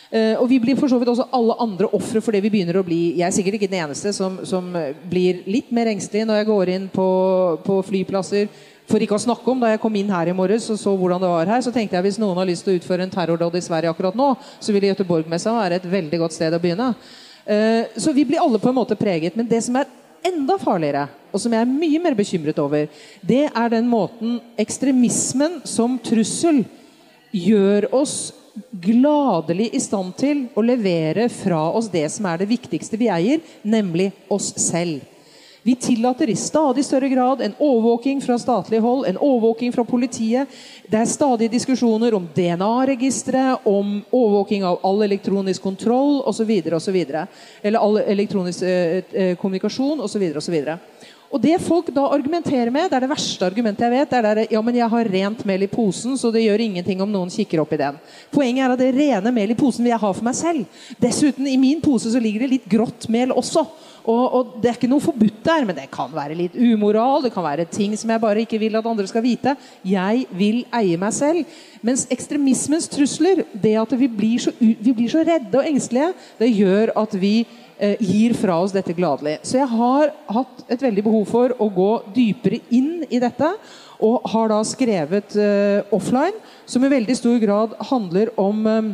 Eh, 0.07 0.33
uh, 0.33 0.41
og 0.41 0.47
vi 0.47 0.59
blir 0.63 0.77
for 0.79 0.87
så 0.87 0.99
vidt 1.01 1.09
også 1.11 1.27
alle 1.35 1.55
andre 1.59 1.89
ofre 1.91 2.21
for 2.23 2.31
det 2.31 2.39
vi 2.45 2.51
begynner 2.53 2.79
å 2.79 2.85
bli. 2.87 3.17
Jeg 3.19 3.27
er 3.27 3.35
sikkert 3.35 3.57
ikke 3.57 3.67
den 3.67 3.81
eneste 3.83 4.13
som, 4.15 4.39
som 4.47 4.69
blir 5.09 5.41
litt 5.49 5.73
mer 5.75 5.89
engstelig 5.91 6.23
når 6.27 6.41
jeg 6.41 6.47
går 6.47 6.71
inn 6.77 6.87
på, 6.93 7.07
på, 7.65 7.81
flyplasser. 7.89 8.47
For 8.87 9.03
ikke 9.03 9.17
å 9.17 9.19
snakke 9.19 9.51
om 9.51 9.59
Da 9.59 9.73
jeg 9.73 9.81
kom 9.83 9.95
inn 9.99 10.11
her 10.13 10.29
i 10.31 10.35
morges 10.35 10.69
og 10.71 10.79
så 10.79 10.93
hvordan 10.95 11.19
det 11.19 11.31
var 11.33 11.51
her, 11.51 11.61
så 11.63 11.73
tenkte 11.75 11.97
jeg 11.97 12.07
hvis 12.07 12.21
noen 12.23 12.39
har 12.39 12.47
lyst 12.47 12.63
til 12.63 12.77
å 12.77 12.79
utføre 12.79 13.03
en 13.03 13.11
terrordåd 13.11 13.59
i 13.59 13.65
Sverige 13.65 13.91
akkurat 13.91 14.15
nå, 14.15 14.29
så 14.63 14.71
ville 14.71 14.93
Göteborgmessa 14.93 15.57
være 15.57 15.81
et 15.81 15.89
veldig 15.91 16.21
godt 16.23 16.37
sted 16.37 16.55
å 16.55 16.61
begynne. 16.63 16.93
Uh, 17.43 17.83
så 17.99 18.15
vi 18.15 18.23
blir 18.27 18.39
alle 18.43 18.63
på 18.63 18.71
en 18.71 18.79
måte 18.79 18.95
preget. 18.99 19.35
Men 19.35 19.49
det 19.51 19.59
som 19.67 19.75
er 19.75 19.91
enda 20.27 20.57
farligere, 20.59 21.07
og 21.31 21.41
som 21.43 21.53
jeg 21.53 21.63
er 21.63 21.77
mye 21.83 21.99
mer 22.01 22.15
bekymret 22.17 22.59
over, 22.63 22.87
det 23.21 23.45
er 23.47 23.71
den 23.75 23.87
måten 23.91 24.39
ekstremismen 24.59 25.61
som 25.67 25.99
trussel 26.03 26.63
gjør 27.35 27.89
oss 27.95 28.17
gladelig 28.71 29.69
i 29.73 29.81
stand 29.81 30.15
til 30.19 30.47
å 30.55 30.63
levere 30.65 31.29
fra 31.29 31.67
oss 31.71 31.91
det 31.93 32.07
som 32.13 32.27
er 32.29 32.41
det 32.41 32.49
viktigste 32.49 32.99
vi 32.99 33.11
eier, 33.11 33.43
nemlig 33.63 34.11
oss 34.33 34.53
selv. 34.61 35.05
Vi 35.67 35.75
tillater 35.75 36.29
i 36.29 36.35
stadig 36.35 36.85
større 36.85 37.09
grad 37.09 37.41
en 37.41 37.55
overvåking 37.59 38.21
fra 38.23 38.37
statlig 38.39 38.79
hold, 38.79 39.03
en 39.05 39.17
overvåking 39.17 39.73
fra 39.75 39.83
politiet. 39.83 40.47
Det 40.87 40.95
er 40.95 41.09
stadig 41.11 41.49
diskusjoner 41.51 42.15
om 42.15 42.29
DNA-registret, 42.35 43.65
om 43.67 43.97
overvåking 44.07 44.63
av 44.63 44.79
all 44.87 45.03
elektronisk 45.03 45.67
kontroll 45.67 46.21
osv. 46.23 46.53
Eller 46.63 47.79
all 47.81 47.99
elektronisk 47.99 48.63
eh, 48.63 49.03
eh 49.11 49.35
kommunikasjon 49.35 49.99
osv. 50.07 50.23
Og 51.27 51.41
det 51.43 51.57
folk 51.59 51.89
da 51.91 52.05
argumenterer 52.15 52.71
med, 52.71 52.87
det 52.87 52.95
er 52.95 53.03
det 53.03 53.11
verste 53.11 53.47
argumentet 53.47 53.83
jeg 53.83 53.93
vet, 53.93 54.11
det 54.11 54.19
er 54.19 54.39
det 54.39 54.45
ja, 54.53 54.61
men 54.63 54.77
jeg 54.79 54.87
har 54.93 55.09
rent 55.11 55.43
mel 55.49 55.65
i 55.65 55.71
posen, 55.71 56.15
så 56.19 56.31
det 56.31 56.45
gjør 56.45 56.63
ingenting 56.63 57.03
om 57.03 57.11
noen 57.11 57.31
kikker 57.33 57.59
opp 57.63 57.73
i 57.75 57.81
den. 57.81 57.97
Poenget 58.31 58.63
er 58.63 58.75
at 58.75 58.81
det 58.81 58.93
rene 58.95 59.33
mel 59.35 59.51
i 59.51 59.59
posen 59.59 59.83
vil 59.83 59.91
jeg 59.91 60.03
ha 60.05 60.13
for 60.13 60.27
meg 60.27 60.37
selv. 60.39 60.79
Dessuten, 61.03 61.49
i 61.51 61.59
min 61.59 61.83
pose 61.83 62.13
så 62.13 62.21
ligger 62.23 62.45
det 62.45 62.53
litt 62.53 62.71
grått 62.71 63.09
mel 63.11 63.35
også. 63.35 63.65
Og, 64.07 64.23
og, 64.23 64.51
Det 64.63 64.69
er 64.69 64.77
ikke 64.77 64.87
noe 64.87 65.03
forbudt 65.03 65.41
der, 65.43 65.65
men 65.67 65.75
det 65.75 65.89
kan 65.91 66.13
være 66.15 66.37
litt 66.39 66.55
umoral. 66.55 67.25
Det 67.25 67.33
kan 67.35 67.43
være 67.43 67.67
ting 67.67 67.95
som 67.99 68.13
jeg 68.13 68.23
bare 68.23 68.45
ikke 68.45 68.59
vil 68.61 68.79
at 68.79 68.87
andre 68.87 69.07
skal 69.09 69.25
vite. 69.25 69.57
Jeg 69.83 70.23
vil 70.31 70.63
eie 70.79 70.95
meg 70.99 71.11
selv. 71.15 71.57
Mens 71.83 72.07
ekstremismens 72.13 72.87
trusler, 72.93 73.43
det 73.51 73.75
at 73.75 73.91
vi 73.99 74.07
blir 74.07 74.39
så, 74.47 74.55
vi 74.59 74.95
blir 74.95 75.11
så 75.11 75.25
redde 75.27 75.59
og 75.59 75.67
engstelige, 75.67 76.13
det 76.39 76.53
gjør 76.55 76.95
at 77.03 77.19
vi 77.19 77.35
Eh, 77.79 77.99
gir 78.01 78.33
fra 78.33 78.55
oss 78.57 78.71
dette 78.73 78.93
gladelig. 78.97 79.35
Så 79.45 79.59
jeg 79.59 79.69
har 79.69 80.09
hatt 80.33 80.61
et 80.65 80.81
veldig 80.81 81.03
behov 81.05 81.27
for 81.29 81.53
å 81.61 81.67
gå 81.69 81.91
dypere 82.15 82.57
inn 82.73 83.03
i 83.05 83.19
dette. 83.21 83.51
Og 84.01 84.25
har 84.31 84.49
da 84.49 84.57
skrevet 84.65 85.35
uh, 85.37 85.85
offline, 85.93 86.37
som 86.69 86.83
i 86.85 86.89
veldig 86.89 87.15
stor 87.17 87.37
grad 87.41 87.71
handler 87.89 88.29
om 88.37 88.59
uh, 88.65 88.89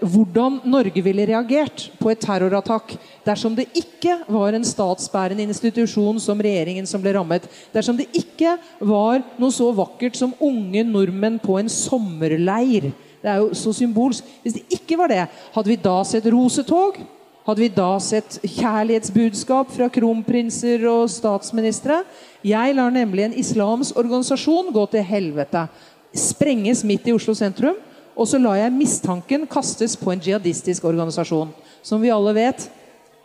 hvordan 0.00 0.60
Norge 0.68 1.02
ville 1.04 1.26
reagert 1.28 1.86
på 2.00 2.12
et 2.12 2.22
terrorattakk 2.24 2.94
dersom 3.28 3.56
det 3.56 3.66
ikke 3.76 4.18
var 4.32 4.56
en 4.56 4.64
statsbærende 4.64 5.44
institusjon 5.44 6.20
som 6.20 6.40
regjeringen 6.40 6.88
som 6.88 7.04
ble 7.04 7.12
rammet. 7.16 7.48
Dersom 7.76 7.96
det 8.00 8.08
ikke 8.16 8.58
var 8.80 9.20
noe 9.40 9.52
så 9.52 9.68
vakkert 9.76 10.16
som 10.20 10.36
unge 10.36 10.84
nordmenn 10.88 11.40
på 11.40 11.60
en 11.60 11.72
sommerleir. 11.72 12.92
Det 13.20 13.32
er 13.32 13.44
jo 13.44 13.52
så 13.56 13.72
symbolsk. 13.76 14.24
Hvis 14.44 14.60
det 14.60 14.80
ikke 14.80 15.00
var 15.00 15.12
det, 15.12 15.26
hadde 15.56 15.72
vi 15.72 15.80
da 15.80 16.00
sett 16.08 16.28
rosetog? 16.32 17.04
Hadde 17.46 17.62
vi 17.62 17.68
da 17.70 17.92
sett 18.02 18.40
kjærlighetsbudskap 18.42 19.68
fra 19.70 19.86
kronprinser 19.94 20.82
og 20.90 21.04
statsministre? 21.14 22.00
Jeg 22.42 22.74
lar 22.74 22.90
nemlig 22.90 23.22
en 23.22 23.36
organisation 23.36 24.00
organisasjon 24.00 24.72
gå 24.74 24.86
til 24.90 25.04
helvete. 25.06 25.62
Sprenges 26.10 26.82
midt 26.82 27.06
i 27.06 27.14
Oslo 27.14 27.36
sentrum. 27.38 27.78
Og 28.16 28.26
så 28.26 28.40
lar 28.42 28.58
jeg 28.58 28.74
mistanken 28.74 29.46
kastes 29.46 29.94
på 29.94 30.10
en 30.10 30.24
jihadistisk 30.24 30.88
organisasjon. 30.90 31.52
Som 31.86 32.02
vi 32.02 32.10
alle 32.10 32.34
vet, 32.34 32.66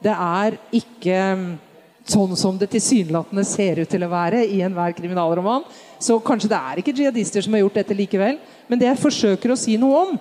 det 0.04 0.14
er 0.14 0.60
ikke 0.70 1.18
mm, 1.40 1.52
sånn 2.06 2.38
som 2.38 2.60
det 2.62 2.70
tilsynelatende 2.76 3.46
ser 3.48 3.82
ut 3.82 3.90
til 3.90 4.06
å 4.06 4.12
være 4.12 4.44
i 4.46 4.62
enhver 4.62 4.94
kriminalroman. 4.94 5.66
Så 5.98 6.20
kanskje 6.22 6.52
det 6.52 6.60
er 6.62 6.84
ikke 6.84 6.94
jihadister 6.94 7.42
som 7.42 7.58
har 7.58 7.66
gjort 7.66 7.82
dette 7.82 7.98
likevel. 7.98 8.38
Men 8.70 8.78
det 8.78 8.92
jeg 8.92 9.02
forsøker 9.02 9.56
å 9.56 9.58
si 9.58 9.82
noe 9.82 10.06
om, 10.06 10.20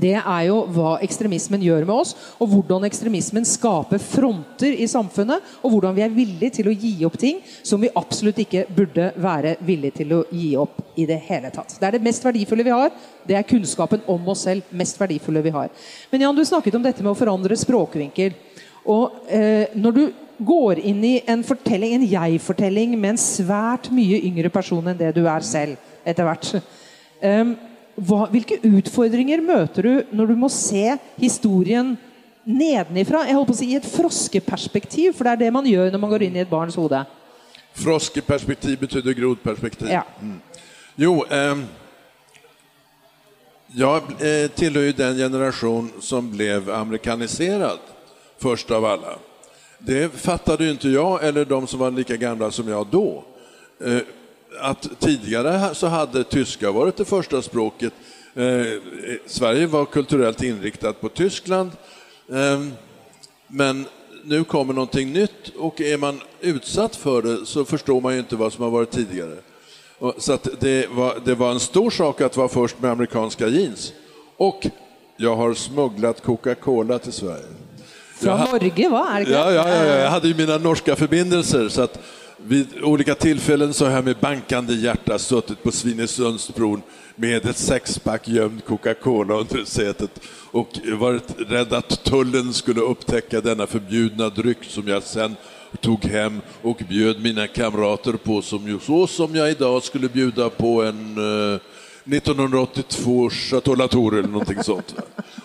det 0.00 0.14
er 0.18 0.42
jo 0.48 0.58
hva 0.72 0.96
ekstremismen 1.04 1.62
gjør 1.64 1.86
med 1.88 1.94
oss, 1.94 2.14
og 2.40 2.50
hvordan 2.52 2.86
ekstremismen 2.88 3.46
skaper 3.48 4.02
fronter 4.02 4.74
i 4.76 4.88
samfunnet, 4.90 5.44
og 5.62 5.72
hvordan 5.72 5.96
vi 5.96 6.04
er 6.06 6.14
villige 6.14 6.58
til 6.58 6.70
å 6.70 6.74
gi 6.74 6.92
opp 7.08 7.18
ting 7.20 7.40
som 7.66 7.82
vi 7.82 7.92
absolutt 7.96 8.40
ikke 8.44 8.66
burde 8.76 9.10
være 9.22 9.56
villige 9.66 10.02
til 10.02 10.16
å 10.18 10.22
gi 10.30 10.52
opp 10.60 10.82
i 10.96 11.06
det 11.08 11.18
hele 11.28 11.52
tatt. 11.54 11.76
Det 11.80 11.88
er 11.88 11.96
det 11.96 12.04
mest 12.04 12.24
verdifulle 12.24 12.66
vi 12.66 12.74
har. 12.74 12.92
Det 13.26 13.36
er 13.38 13.48
kunnskapen 13.48 14.04
om 14.10 14.28
oss 14.32 14.46
selv. 14.46 14.62
mest 14.70 15.00
verdifulle 15.00 15.42
vi 15.42 15.54
har. 15.54 15.72
Men 16.10 16.22
Jan, 16.22 16.36
du 16.36 16.44
snakket 16.44 16.76
om 16.76 16.84
dette 16.84 17.02
med 17.02 17.12
å 17.12 17.18
forandre 17.18 17.56
språkvinkel. 17.58 18.36
Og 18.86 19.26
eh, 19.32 19.74
når 19.74 19.96
du 19.96 20.04
går 20.38 20.80
inn 20.84 21.04
i 21.04 21.14
en 21.28 21.42
fortelling, 21.46 21.96
en 21.96 22.08
jeg-fortelling 22.08 22.96
med 22.98 23.14
en 23.14 23.20
svært 23.20 23.88
mye 23.94 24.20
yngre 24.28 24.50
person 24.52 24.84
enn 24.84 24.98
det 24.98 25.14
du 25.16 25.24
er 25.24 25.44
selv, 25.46 25.80
etter 26.06 26.28
hvert 26.28 26.50
um, 27.22 27.54
hva, 27.96 28.26
hvilke 28.32 28.58
utfordringer 28.64 29.40
møter 29.44 29.86
du 29.86 30.16
når 30.16 30.32
du 30.32 30.36
må 30.38 30.50
se 30.52 30.96
historien 31.16 31.94
nedenifra? 32.44 33.24
Jeg 33.26 33.38
holdt 33.38 33.50
på 33.50 33.56
å 33.56 33.60
si 33.60 33.70
I 33.72 33.78
et 33.80 33.88
froskeperspektiv, 33.88 35.16
for 35.16 35.24
det 35.24 35.36
er 35.36 35.44
det 35.46 35.54
man 35.56 35.68
gjør 35.68 35.90
når 35.94 36.02
man 36.02 36.12
går 36.12 36.26
inn 36.28 36.36
i 36.36 36.44
et 36.44 36.50
barns 36.52 36.76
hode. 36.76 37.00
Froskeperspektiv 37.76 38.78
betyr 38.84 39.16
grodperspektiv. 39.16 39.90
Ja. 39.92 40.04
Mm. 40.20 40.38
Jo, 40.96 41.24
eh, 41.28 41.56
jag 43.66 44.02
eh, 44.20 44.50
tillhör 44.50 44.92
den 44.92 45.16
generation 45.16 45.92
som 46.00 46.30
blev 46.30 46.70
amerikaniserad 46.70 47.78
först 48.38 48.70
av 48.70 48.84
alla. 48.84 49.18
Det 49.78 50.12
fattade 50.12 50.70
inte 50.70 50.88
jag 50.88 51.24
eller 51.24 51.44
de 51.44 51.66
som 51.66 51.80
var 51.80 51.90
lika 51.90 52.16
gamla 52.16 52.50
som 52.50 52.68
jag 52.68 52.86
då. 52.86 53.24
Eh, 53.84 53.98
att 54.60 55.00
tidigare 55.00 55.74
så 55.74 55.86
hade 55.86 56.24
tyska 56.24 56.70
varit 56.70 56.96
det 56.96 57.04
första 57.04 57.42
språket. 57.42 57.92
Eh, 58.34 58.44
Sverige 59.26 59.66
var 59.66 59.84
kulturellt 59.84 60.42
inriktat 60.42 61.00
på 61.00 61.08
Tyskland. 61.08 61.70
Eh, 62.32 62.66
men 63.46 63.86
nu 64.24 64.44
kommer 64.44 64.74
någonting 64.74 65.12
nytt 65.12 65.48
och 65.58 65.80
är 65.80 65.98
man 65.98 66.20
utsatt 66.40 66.96
för 66.96 67.22
det 67.22 67.46
så 67.46 67.64
förstår 67.64 68.00
man 68.00 68.12
ju 68.12 68.18
inte 68.18 68.36
vad 68.36 68.52
som 68.52 68.64
har 68.64 68.70
varit 68.70 68.90
tidigare. 68.90 69.36
Så 70.18 70.38
det 70.60 70.90
var, 70.90 71.18
det 71.24 71.34
var 71.34 71.50
en 71.50 71.60
stor 71.60 71.90
sak 71.90 72.20
att 72.20 72.36
vara 72.36 72.48
först 72.48 72.80
med 72.80 72.90
amerikanska 72.90 73.48
jeans. 73.48 73.92
Och 74.36 74.66
jag 75.16 75.36
har 75.36 75.54
smugglat 75.54 76.22
Coca-Cola 76.22 76.98
till 76.98 77.12
Sverige. 77.12 77.46
Från 78.14 78.40
Norge, 78.40 78.88
va? 78.88 79.20
Ja, 79.26 79.52
ja, 79.52 79.68
ja, 79.68 79.84
jag 79.84 80.10
hade 80.10 80.28
ju 80.28 80.34
mina 80.34 80.58
norska 80.58 80.96
förbindelser. 80.96 81.68
Så 81.68 81.82
att 81.82 81.98
vid 82.36 82.82
olika 82.82 83.14
tillfällen 83.14 83.74
så 83.74 83.84
har 83.84 83.92
jag 83.92 84.04
med 84.04 84.16
bankande 84.20 84.74
hjärta 84.74 85.18
suttit 85.18 85.62
på 85.62 85.72
Svinesundsbron 85.72 86.82
med 87.16 87.46
ett 87.46 87.58
sexpack 87.58 88.28
gömd 88.28 88.64
Coca-Cola 88.64 89.34
under 89.34 89.64
sätet 89.64 90.20
och 90.50 90.68
varit 90.98 91.34
rädd 91.38 91.72
att 91.72 92.04
tullen 92.04 92.52
skulle 92.52 92.80
upptäcka 92.80 93.40
denna 93.40 93.66
förbjudna 93.66 94.28
dryck 94.28 94.64
som 94.64 94.88
jag 94.88 95.02
sen 95.02 95.36
tog 95.80 96.04
hem 96.04 96.40
och 96.62 96.82
bjöd 96.88 97.22
mina 97.22 97.46
kamrater 97.46 98.12
på 98.12 98.42
som 98.42 98.68
ju, 98.68 98.78
så 98.78 99.06
som 99.06 99.34
jag 99.34 99.50
idag 99.50 99.82
skulle 99.82 100.08
bjuda 100.08 100.50
på 100.50 100.82
en 100.82 101.18
eh, 101.54 101.60
1982 102.16 103.30
Chateau 103.30 103.74
Latour 103.74 104.18
eller 104.18 104.28
någonting 104.28 104.62
sånt. 104.62 104.94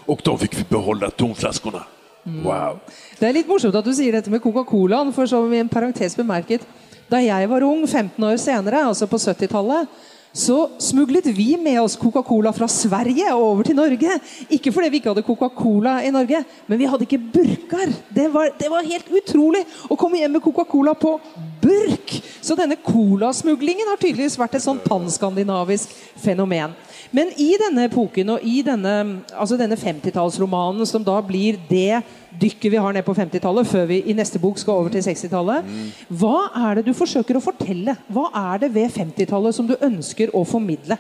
Och 0.05 0.21
de 0.23 0.39
fick 0.39 0.69
behålla 0.69 1.09
tomflaskorna. 1.09 1.83
Mm. 2.25 2.43
Wow. 2.45 2.79
Det 3.17 3.27
er 3.27 3.35
litt 3.39 3.49
morsomt 3.49 3.75
at 3.77 3.87
du 3.87 3.93
sier 3.97 4.13
dette 4.13 4.29
med 4.29 4.43
Coca-Colaen, 4.43 5.09
for 5.15 5.29
som 5.29 5.49
i 5.49 5.61
en 5.61 5.71
parentes 5.71 6.13
bemerket 6.13 6.65
Da 7.09 7.17
jeg 7.23 7.49
var 7.49 7.65
ung, 7.65 7.81
15 7.87 8.23
år 8.23 8.37
senere, 8.39 8.85
altså 8.87 9.07
på 9.09 9.19
70-tallet, 9.19 9.89
så 10.31 10.69
smuglet 10.79 11.25
vi 11.35 11.57
med 11.59 11.81
oss 11.81 11.97
Coca-Cola 11.99 12.53
fra 12.55 12.67
Sverige 12.71 13.33
over 13.35 13.67
til 13.67 13.75
Norge. 13.75 14.13
Ikke 14.47 14.71
fordi 14.71 14.87
vi 14.93 15.01
ikke 15.01 15.11
hadde 15.11 15.25
Coca-Cola 15.27 15.97
i 16.07 16.11
Norge, 16.13 16.39
men 16.71 16.79
vi 16.79 16.87
hadde 16.87 17.03
ikke 17.03 17.19
burker. 17.33 17.91
Det 18.15 18.29
var, 18.31 18.53
det 18.55 18.69
var 18.71 18.87
helt 18.87 19.11
utrolig 19.11 19.65
å 19.91 19.97
komme 19.99 20.21
hjem 20.21 20.37
med 20.37 20.45
Coca-Cola 20.45 20.95
på 20.95 21.17
burk! 21.61 22.15
Så 22.39 22.55
denne 22.55 22.79
colasmuglingen 22.79 23.91
har 23.91 23.99
tydeligvis 23.99 24.39
vært 24.39 24.55
et 24.55 24.63
sånn 24.63 24.79
panskandinavisk 24.85 25.91
fenomen. 26.23 26.77
Men 27.11 27.31
i 27.35 27.49
denne 27.59 27.85
epoken 27.89 28.29
og 28.35 28.43
i 28.47 28.61
denne, 28.63 28.95
altså 29.35 29.57
denne 29.59 29.75
50-tallsromanen, 29.79 30.85
som 30.87 31.03
da 31.03 31.17
blir 31.25 31.59
det 31.69 32.01
dykket 32.39 32.71
vi 32.71 32.79
har 32.79 32.95
ned 32.95 33.03
på 33.03 33.15
50-tallet, 33.17 33.67
før 33.67 33.89
vi 33.89 34.01
i 34.07 34.15
neste 34.15 34.39
bok 34.39 34.59
skal 34.61 34.79
over 34.79 34.93
til 34.93 35.03
60-tallet, 35.03 35.73
hva 36.07 36.37
er 36.69 36.79
det 36.79 36.85
du 36.87 36.93
forsøker 36.95 37.35
å 37.35 37.43
fortelle? 37.43 37.97
Hva 38.07 38.29
er 38.53 38.63
det 38.63 38.71
ved 38.77 38.93
50-tallet 38.95 39.57
som 39.57 39.67
du 39.67 39.75
ønsker 39.79 40.31
å 40.35 40.45
formidle? 40.47 40.99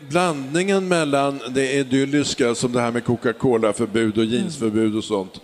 blandningen 0.00 0.88
mellan 0.88 1.40
det 1.50 1.72
idylliska 1.72 2.54
som 2.54 2.72
det 2.72 2.80
här 2.80 2.92
med 2.92 3.04
Coca-Cola-förbud 3.04 4.18
och 4.18 4.24
jeansförbud 4.24 4.96
och 4.96 5.04
sånt 5.04 5.40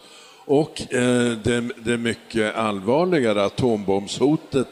och 0.47 0.95
eh, 0.95 1.33
det, 1.43 1.71
det 1.85 1.99
mycket 1.99 2.55
allvarligare 2.55 3.45
atombombshotet, 3.45 4.69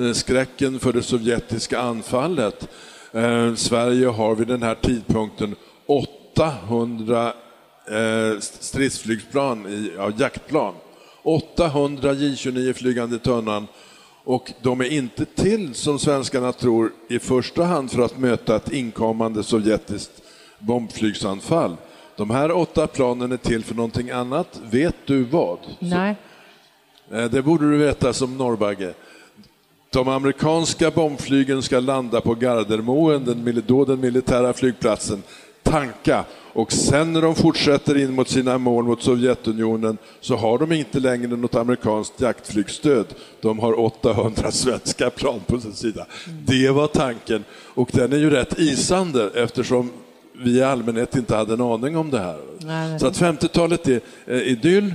eh, 0.00 0.12
skräcken 0.12 0.80
för 0.80 0.92
det 0.92 1.02
sovjetiska 1.02 1.78
anfallet. 1.78 2.68
Eh, 3.14 3.54
Sverige 3.54 4.06
har 4.06 4.34
vid 4.34 4.46
den 4.48 4.62
här 4.62 4.74
tidpunkten 4.74 5.56
800 5.86 7.32
eh, 7.88 8.40
stridsflygplan, 8.40 9.66
i, 9.66 9.92
ja, 9.96 10.10
jaktplan. 10.18 10.74
800 11.22 12.12
J-29 12.12 12.72
flygande 12.72 13.16
i 13.16 13.18
tunnan 13.18 13.66
och 14.24 14.52
de 14.62 14.80
är 14.80 14.92
inte 14.92 15.24
till, 15.24 15.74
som 15.74 15.98
svenskarna 15.98 16.52
tror, 16.52 16.92
i 17.08 17.18
första 17.18 17.64
hand 17.64 17.90
för 17.90 18.02
att 18.02 18.18
möta 18.18 18.56
ett 18.56 18.72
inkommande 18.72 19.42
sovjetiskt 19.42 20.22
bombflygsanfall. 20.58 21.76
De 22.16 22.30
här 22.30 22.50
åtta 22.52 22.86
planen 22.86 23.32
är 23.32 23.36
till 23.36 23.64
för 23.64 23.74
någonting 23.74 24.10
annat. 24.10 24.60
Vet 24.70 24.96
du 25.06 25.24
vad? 25.24 25.58
Nej. 25.78 26.16
Eh, 27.12 27.24
Det 27.24 27.42
borde 27.42 27.70
du 27.70 27.76
veta 27.76 28.12
som 28.12 28.36
norrbagge. 28.36 28.94
De 29.94 30.08
amerikanska 30.08 30.90
bombflygen 30.90 31.62
ska 31.62 31.80
landa 31.80 32.20
på 32.20 32.34
Gardermoen, 32.34 33.24
den, 33.24 33.62
då 33.66 33.84
den 33.84 34.00
militära 34.00 34.52
flygplatsen, 34.52 35.22
tanka 35.62 36.24
och 36.52 36.72
sen 36.72 37.12
när 37.12 37.22
de 37.22 37.34
fortsätter 37.34 37.98
in 37.98 38.14
mot 38.14 38.28
sina 38.28 38.58
mål 38.58 38.84
mot 38.84 39.02
Sovjetunionen 39.02 39.98
så 40.20 40.36
har 40.36 40.58
de 40.58 40.72
inte 40.72 41.00
längre 41.00 41.36
något 41.36 41.54
amerikanskt 41.54 42.20
jaktflygstöd. 42.20 43.06
De 43.40 43.58
har 43.58 43.80
800 43.80 44.50
svenska 44.50 45.10
plan 45.10 45.40
på 45.46 45.60
sin 45.60 45.72
sida. 45.72 46.06
Det 46.46 46.70
var 46.70 46.86
tanken 46.86 47.44
och 47.52 47.88
den 47.92 48.12
är 48.12 48.16
ju 48.18 48.30
rätt 48.30 48.58
isande 48.58 49.30
eftersom 49.34 49.90
vi 50.32 50.58
i 50.58 50.62
allmänhet 50.62 51.16
inte 51.16 51.36
hade 51.36 51.52
en 51.52 51.60
aning 51.60 51.96
om 51.96 52.10
det 52.10 52.18
här. 52.18 52.38
Nej. 52.58 53.00
Så 53.00 53.06
att 53.06 53.20
50-talet 53.20 53.88
är 53.88 54.00
eh, 54.26 54.38
idyll. 54.38 54.94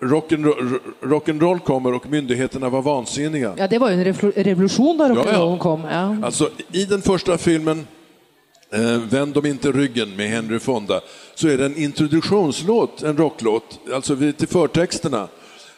Rock'n'roll 0.00 0.78
rock'n'roll 1.00 1.58
kommer 1.58 1.94
och 1.94 2.10
myndigheterna 2.10 2.68
var 2.68 2.82
vansinniga. 2.82 3.54
Ja, 3.56 3.68
det 3.68 3.78
var 3.78 3.90
ju 3.90 3.94
en 3.94 4.32
revolution 4.32 4.98
där 4.98 5.08
Ja, 5.08 5.14
rock'n'rollen 5.14 5.52
ja. 5.52 5.58
kom. 5.58 5.84
Ja. 5.84 6.16
Alltså, 6.26 6.50
I 6.72 6.84
den 6.84 7.02
första 7.02 7.38
filmen 7.38 7.86
eh, 8.72 8.80
Vänd 9.10 9.34
dem 9.34 9.46
inte 9.46 9.72
ryggen 9.72 10.16
med 10.16 10.28
Henry 10.30 10.58
Fonda 10.58 11.00
så 11.34 11.48
är 11.48 11.58
det 11.58 11.66
en 11.66 11.76
introduktionslåt, 11.76 13.02
en 13.02 13.16
rocklåt, 13.16 13.80
alltså 13.94 14.16
till 14.16 14.48
förtexterna 14.48 15.28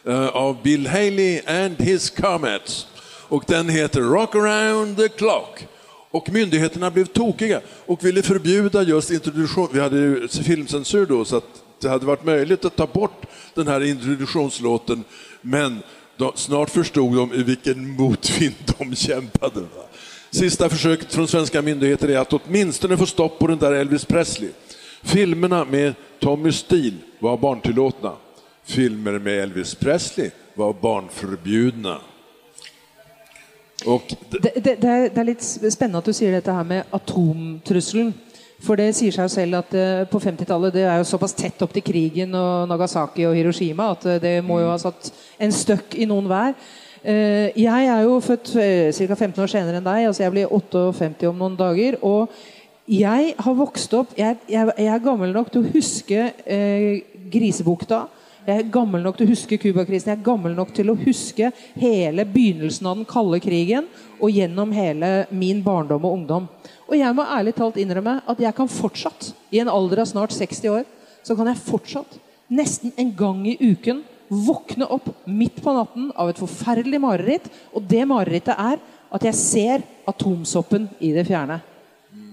eh, 0.05 0.27
av 0.27 0.57
Bill 0.63 0.87
Haley 0.87 1.41
and 1.47 1.81
his 1.81 2.09
Comets. 2.09 2.87
Och 3.27 3.43
den 3.47 3.69
heter 3.69 4.01
Rock 4.01 4.35
around 4.35 4.97
the 4.97 5.07
clock. 5.07 5.67
Och 6.11 6.29
myndigheterna 6.29 6.91
blev 6.91 7.05
tokiga 7.05 7.61
och 7.85 8.05
ville 8.05 8.21
förbjuda 8.21 8.83
just 8.83 9.11
introduktion. 9.11 9.69
Vi 9.73 9.79
hade 9.79 9.97
ju 9.97 10.27
filmcensur 10.27 11.05
då 11.05 11.25
så 11.25 11.37
att 11.37 11.60
det 11.81 11.89
hade 11.89 12.05
varit 12.05 12.25
möjligt 12.25 12.65
att 12.65 12.75
ta 12.75 12.87
bort 12.87 13.25
den 13.53 13.67
här 13.67 13.83
introduktionslåten. 13.83 15.03
Men 15.41 15.83
de, 16.17 16.31
snart 16.35 16.69
förstod 16.69 17.15
de 17.15 17.33
i 17.33 17.43
vilken 17.43 17.95
motvind 17.95 18.55
de 18.77 18.95
kämpade. 18.95 19.59
Va? 19.59 19.83
Sista 20.31 20.69
försöket 20.69 21.13
från 21.13 21.27
svenska 21.27 21.61
myndigheter 21.61 22.07
är 22.07 22.17
att 22.17 22.33
åtminstone 22.33 22.97
få 22.97 23.05
stopp 23.05 23.39
på 23.39 23.47
den 23.47 23.57
där 23.59 23.71
Elvis 23.71 24.05
Presley. 24.05 24.49
Filmerna 25.03 25.65
med 25.65 25.93
Tommy 26.19 26.51
Steele 26.51 26.97
var 27.19 27.37
barntillåtna. 27.37 28.13
Filmer 28.63 29.19
med 29.19 29.39
Elvis 29.39 29.75
Presley 29.75 30.31
var 30.53 30.73
barnförbjudna. 30.73 32.01
Och 33.85 34.15
Det, 34.29 34.39
det, 34.39 34.75
det, 34.81 34.87
er, 34.87 35.09
det 35.09 35.17
er 35.17 35.25
litt 35.25 35.43
spennende 35.43 36.01
at 36.01 36.05
du 36.05 36.13
sier 36.13 36.35
dette 36.37 36.53
her 36.53 36.67
med 36.67 36.93
atomtrusselen. 36.93 38.13
For 38.61 38.77
det 38.77 38.91
sier 38.93 39.13
seg 39.15 39.25
jo 39.25 39.33
selv 39.33 39.57
at 39.57 39.73
eh, 39.73 40.03
på 40.09 40.21
50-tallet 40.21 40.75
det 40.75 40.85
er 40.85 41.01
jo 41.01 41.09
såpass 41.09 41.33
tett 41.37 41.61
opp 41.65 41.73
til 41.73 41.85
krigen 41.85 42.35
og 42.37 42.69
Nagasaki 42.69 43.25
og 43.25 43.35
Hiroshima 43.37 43.89
at 43.95 44.05
eh, 44.05 44.21
det 44.21 44.35
må 44.45 44.59
jo 44.61 44.69
ha 44.69 44.77
satt 44.81 45.09
en 45.41 45.53
støkk 45.55 45.97
i 45.97 46.07
noen 46.09 46.29
hver. 46.29 46.53
Jag 47.01 47.13
eh, 47.15 47.57
jeg 47.57 47.87
er 47.89 48.01
jo 48.05 48.19
født 48.21 48.51
ca. 48.53 49.15
15 49.15 49.41
år 49.41 49.49
senere 49.49 49.79
enn 49.79 49.87
deg. 49.87 50.05
altså 50.05 50.23
Jeg 50.23 50.31
blir 50.35 50.51
58 50.53 51.29
om 51.31 51.39
noen 51.41 51.57
dager. 51.57 51.97
og 52.01 52.29
jeg 52.91 53.35
har 53.37 53.53
vokst 53.55 53.93
opp 53.93 54.17
Jeg, 54.17 54.37
jeg, 54.49 54.71
jeg 54.77 54.93
er 54.93 55.03
gammel 55.03 55.31
nok 55.33 55.51
til 55.51 55.63
å 55.63 55.71
huske 55.73 56.33
eh, 56.45 57.01
Grisebukta. 57.31 58.05
Jeg 58.41 58.57
er 58.57 58.69
gammel 58.73 59.03
nok 59.05 59.19
til 59.19 59.27
å 59.27 59.33
huske 59.35 59.57
Cuba-krisen. 59.61 60.09
Jeg 60.09 60.17
er 60.17 60.25
gammel 60.25 60.55
nok 60.57 60.71
til 60.73 60.89
å 60.89 60.97
huske 60.97 61.51
hele 61.77 62.23
begynnelsen 62.25 62.87
av 62.89 62.97
den 62.97 63.05
kalde 63.09 63.37
krigen 63.43 63.85
og 64.17 64.33
gjennom 64.33 64.73
hele 64.73 65.11
min 65.29 65.59
barndom 65.61 66.07
og 66.09 66.15
ungdom. 66.17 66.47
Og 66.89 66.95
jeg 66.97 67.13
må 67.17 67.27
ærlig 67.37 67.53
talt 67.59 67.77
innrømme 67.77 68.17
at 68.25 68.41
jeg 68.41 68.57
kan 68.57 68.71
fortsatt, 68.71 69.29
i 69.53 69.61
en 69.61 69.69
alder 69.69 70.01
av 70.01 70.09
snart 70.09 70.33
60 70.33 70.73
år, 70.73 70.89
så 71.21 71.37
kan 71.37 71.51
jeg 71.51 71.61
fortsatt, 71.67 72.17
nesten 72.49 72.95
en 72.97 73.13
gang 73.13 73.45
i 73.45 73.59
uken, 73.61 74.01
våkne 74.31 74.89
opp 74.89 75.11
midt 75.29 75.61
på 75.61 75.75
natten 75.77 76.09
av 76.17 76.31
et 76.31 76.41
forferdelig 76.41 77.01
mareritt. 77.03 77.45
Og 77.77 77.85
det 77.85 78.07
marerittet 78.09 78.57
er 78.57 78.81
at 79.11 79.27
jeg 79.27 79.37
ser 79.37 79.85
atomsoppen 80.09 80.89
i 80.97 81.13
det 81.13 81.27
fjerne. 81.29 81.61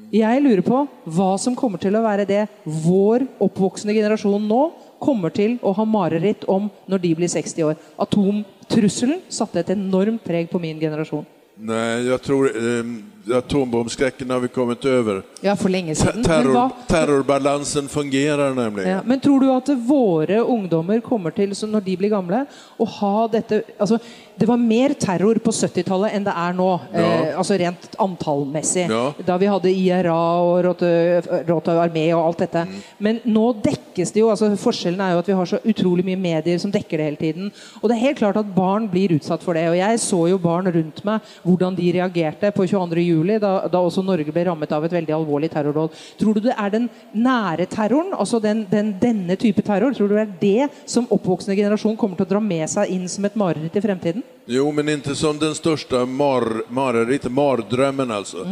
Jeg 0.08 0.40
lurer 0.40 0.64
på 0.64 0.86
hva 1.04 1.34
som 1.36 1.56
kommer 1.58 1.76
til 1.82 1.92
å 1.98 2.00
være 2.00 2.24
det 2.24 2.46
vår 2.64 3.26
oppvoksende 3.44 3.92
generasjon 3.92 4.46
nå 4.48 4.62
kommer 4.98 5.32
til 5.34 5.58
å 5.62 5.72
ha 5.76 5.84
mareritt 5.88 6.44
om 6.48 6.70
når 6.86 7.02
de 7.04 7.14
blir 7.18 7.32
60 7.32 7.70
år. 7.70 7.80
Atomtrusselen 7.98 9.22
satte 9.28 9.62
et 9.62 9.74
enormt 9.74 10.24
preg 10.24 10.50
på 10.50 10.60
min 10.62 10.80
generasjon. 10.80 11.26
nej, 11.60 12.06
jag 12.06 12.22
tror 12.22 12.46
eh, 12.56 13.36
atombombskräcken 13.36 14.30
har 14.30 14.40
vi 14.40 14.48
kommit 14.48 14.84
över. 14.84 15.22
Ja, 15.40 15.56
siden. 15.56 15.96
Men, 16.14 16.22
hva, 16.24 16.24
terror, 16.24 16.70
terrorbalansen 16.86 17.88
fungerar 17.88 18.54
nämligen. 18.54 18.90
ja, 18.90 19.00
men 19.04 19.20
tror 19.20 19.40
du 19.40 19.50
at 19.52 19.68
våre 19.68 20.38
ungdommer 20.38 21.00
kommer 21.00 21.30
til, 21.30 21.54
så 21.56 21.66
når 21.66 21.80
de 21.80 21.96
blir 21.96 22.10
gamle, 22.10 22.44
å 22.76 22.84
ha 22.84 23.28
dette 23.28 23.62
altså, 23.78 23.98
Det 24.38 24.46
var 24.46 24.60
mer 24.60 24.94
terror 24.94 25.40
på 25.42 25.50
70-tallet 25.50 26.14
enn 26.14 26.26
det 26.26 26.34
er 26.38 26.52
nå, 26.54 26.68
eh, 26.94 27.32
altså 27.38 27.56
rent 27.58 27.88
antallmessig. 27.98 28.84
Ja. 28.86 29.10
Da 29.26 29.36
vi 29.40 29.48
hadde 29.50 29.72
IRA 29.72 30.18
Rote- 30.62 31.42
Rota 31.48 31.74
armé 31.82 32.04
og 32.14 32.22
alt 32.22 32.44
dette. 32.44 32.62
Men 33.02 33.18
nå 33.26 33.48
dekkes 33.64 34.12
det 34.14 34.22
jo 34.22 34.30
altså 34.30 34.52
Forskjellen 34.58 35.02
er 35.02 35.16
jo 35.16 35.22
at 35.24 35.30
vi 35.30 35.36
har 35.40 35.50
så 35.50 35.58
utrolig 35.66 36.04
mye 36.06 36.20
medier 36.20 36.60
som 36.62 36.70
dekker 36.70 37.00
det 37.00 37.08
hele 37.08 37.20
tiden. 37.20 37.50
Og 37.82 37.88
det 37.90 37.96
er 37.96 38.04
helt 38.06 38.20
klart 38.22 38.38
at 38.38 38.54
barn 38.54 38.86
blir 38.92 39.16
utsatt 39.16 39.42
for 39.42 39.58
det. 39.58 39.66
Og 39.72 39.76
jeg 39.80 40.02
så 40.04 40.20
jo 40.30 40.38
barn 40.38 40.70
rundt 40.70 41.02
meg, 41.08 41.34
hvordan 41.42 41.74
de 41.78 41.90
reagerte 41.98 42.52
på 42.54 42.68
22. 42.70 43.02
juli, 43.08 43.40
da, 43.42 43.52
da 43.66 43.82
også 43.82 44.06
Norge 44.06 44.30
ble 44.34 44.46
rammet 44.46 44.72
av 44.72 44.86
et 44.86 44.96
veldig 45.00 45.18
alvorlig 45.18 45.50
terrordåd. 45.50 45.98
Tror 46.20 46.38
du 46.38 46.44
det 46.46 46.54
er 46.54 46.74
den 46.74 46.88
nære 47.12 47.66
terroren, 47.74 48.14
altså 48.14 48.38
den, 48.42 48.64
den, 48.70 48.94
denne 49.02 49.38
type 49.40 49.66
terror, 49.66 49.94
tror 49.98 50.08
du 50.10 50.14
det 50.14 50.26
er 50.28 50.38
det 50.40 50.88
som 50.88 51.10
oppvoksende 51.10 51.58
generasjon 51.58 51.98
kommer 51.98 52.22
å 52.22 52.28
dra 52.28 52.42
med 52.42 52.68
seg 52.70 52.94
inn 52.94 53.08
som 53.10 53.26
et 53.26 53.38
mareritt 53.38 53.74
i 53.78 53.84
fremtiden? 53.84 54.27
Jo, 54.46 54.72
men 54.72 54.88
inte 54.88 55.14
som 55.14 55.38
den 55.38 55.54
största 55.54 56.06
mar, 56.06 56.62
mareritt, 56.68 57.30
mardrömmen 57.30 58.10
alltså. 58.10 58.48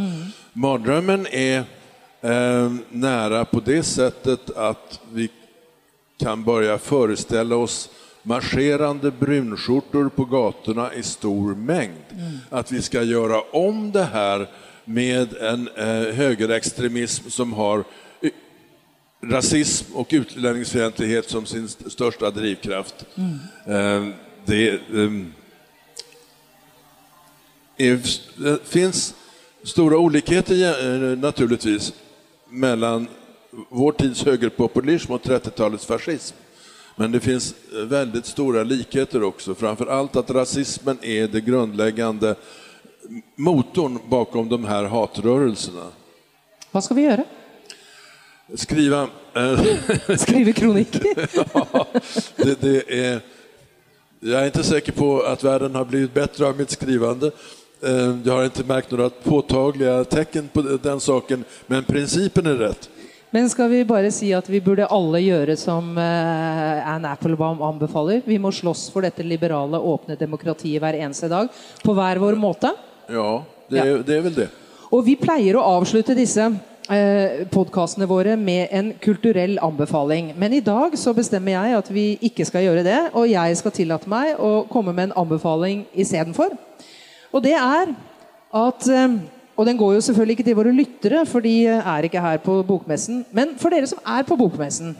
Mardrömmen 0.53 1.27
är 1.31 1.63
eh, 2.21 2.71
nära 2.89 3.45
på 3.45 3.59
det 3.59 3.83
sättet 3.83 4.49
att 4.57 4.99
vi 5.13 5.29
kan 6.19 6.43
börja 6.43 6.77
föreställa 6.77 7.55
oss 7.55 7.89
marscherande 8.23 9.11
brunskjortor 9.11 10.09
på 10.09 10.25
gatorna 10.25 10.93
i 10.93 11.03
stor 11.03 11.55
mängd. 11.55 11.93
Att 12.49 12.71
vi 12.71 12.81
ska 12.81 13.03
göra 13.03 13.41
om 13.41 13.91
det 13.91 14.03
här 14.03 14.47
med 14.85 15.33
en 15.37 15.67
eh, 15.75 16.13
högerextremism 16.15 17.29
som 17.29 17.53
har 17.53 17.83
y- 18.21 18.29
rasism 19.23 19.93
och 19.95 20.07
utlänningsfientlighet 20.11 21.29
som 21.29 21.45
sin 21.45 21.65
st- 21.65 21.89
största 21.89 22.31
drivkraft. 22.31 23.05
Eh, 23.65 24.05
det, 24.45 24.69
ehm, 24.93 25.33
är- 27.77 28.41
det 28.43 28.59
finns 28.63 29.13
stora 29.63 29.97
olikheter 29.97 31.11
eh, 31.11 31.17
naturligtvis 31.17 31.93
mellan 32.49 33.07
vår 33.69 33.91
tids 33.91 34.23
högerpopulism 34.25 35.11
och 35.11 35.21
30-talets 35.21 35.85
fascism. 35.85 36.35
Men 36.95 37.11
det 37.11 37.19
finns 37.19 37.55
eh, 37.73 37.79
väldigt 37.79 38.25
stora 38.25 38.63
likheter 38.63 39.23
också, 39.23 39.55
framför 39.55 39.85
allt 39.85 40.15
att 40.15 40.29
rasismen 40.31 40.97
är 41.01 41.27
det 41.27 41.41
grundläggande 41.41 42.35
motorn 43.35 43.99
bakom 44.09 44.49
de 44.49 44.65
här 44.65 44.83
hatrörelserna. 44.83 45.85
Hva 46.71 46.81
skal 46.81 46.95
vi 46.97 47.03
gjøre? 47.03 47.23
Skriva... 48.55 49.07
Eh, 49.35 50.15
Skrive 50.17 50.53
kronikk? 50.53 50.95
Ja, 51.53 51.87
det, 52.35 52.61
det 52.61 53.05
är, 53.07 53.19
jag 54.19 54.41
är 54.41 54.45
inte 54.45 54.63
säker 54.63 54.91
på 54.91 55.21
att 55.21 55.43
världen 55.43 55.75
har 55.75 55.85
blivit 55.85 56.13
bättre 56.13 56.45
av 56.47 56.57
mitt 56.57 56.69
skrivande. 56.71 57.31
Eh, 57.83 58.15
Jag 58.23 58.33
har 58.33 58.43
inte 58.43 58.63
märkt 58.63 58.91
några 58.91 59.09
påtagliga 59.09 60.03
tecken 60.03 60.49
på 60.53 60.61
den 60.61 60.99
saken, 60.99 61.43
men 61.67 61.83
principen 61.83 62.45
är 62.45 62.55
rätt. 62.55 62.89
Men 63.29 63.49
skal 63.49 63.69
vi 63.69 63.85
bare 63.85 64.11
si 64.11 64.33
at 64.33 64.49
vi 64.49 64.61
burde 64.61 64.85
alle 64.85 65.19
gjøre 65.19 65.57
som 65.59 65.97
eh, 65.97 66.87
Anne 66.89 67.09
Applebaum 67.11 67.61
anbefaler? 67.61 68.21
Vi 68.25 68.39
må 68.39 68.51
slåss 68.51 68.89
for 68.89 69.01
dette 69.03 69.23
liberale, 69.23 69.77
åpne 69.77 70.15
demokratiet 70.15 70.81
hver 70.81 70.95
eneste 70.95 71.27
dag. 71.27 71.47
På 71.83 71.93
hver 71.93 72.17
vår 72.17 72.35
måte. 72.35 72.71
Ja, 73.07 73.43
det 73.67 73.79
är, 73.79 73.97
det 73.97 74.15
är 74.15 74.21
väl 74.21 74.33
det. 74.33 74.47
Og 74.89 75.03
vi 75.05 75.15
pleier 75.19 75.59
å 75.59 75.65
avslutte 75.75 76.15
disse 76.15 76.47
eh, 76.89 77.43
podkastene 77.51 78.07
våre 78.07 78.37
med 78.39 78.67
en 78.71 78.93
kulturell 79.03 79.59
anbefaling. 79.59 80.33
Men 80.37 80.53
i 80.53 80.63
dag 80.63 80.95
så 80.97 81.13
bestemmer 81.13 81.51
jeg 81.59 81.77
at 81.77 81.91
vi 81.91 82.05
ikke 82.21 82.47
skal 82.47 82.63
gjøre 82.63 82.87
det, 82.87 83.01
og 83.13 83.27
jeg 83.27 83.57
skal 83.59 83.75
tillate 83.75 84.09
meg 84.09 84.39
å 84.39 84.63
komme 84.71 84.95
med 84.95 85.09
en 85.09 85.19
anbefaling 85.27 85.83
istedenfor. 85.93 86.55
Och 87.37 87.43
det 87.43 87.53
är 87.53 87.95
att 88.51 88.87
eh, 88.87 89.15
och 89.55 89.65
den 89.65 89.77
går 89.77 89.93
ju 89.93 90.01
selvfølgelig 90.01 90.33
inte 90.33 90.43
till 90.43 90.55
våra 90.55 90.71
lyttere, 90.71 91.25
för 91.25 91.41
de 91.41 91.67
eh, 91.67 91.87
är 91.87 92.03
inte 92.03 92.19
här 92.19 92.37
på 92.37 92.63
bokmessen. 92.63 93.25
Men 93.31 93.57
för 93.57 93.69
dere 93.69 93.87
som 93.87 93.99
är 94.05 94.23
på 94.23 94.35
bokmessen, 94.35 94.95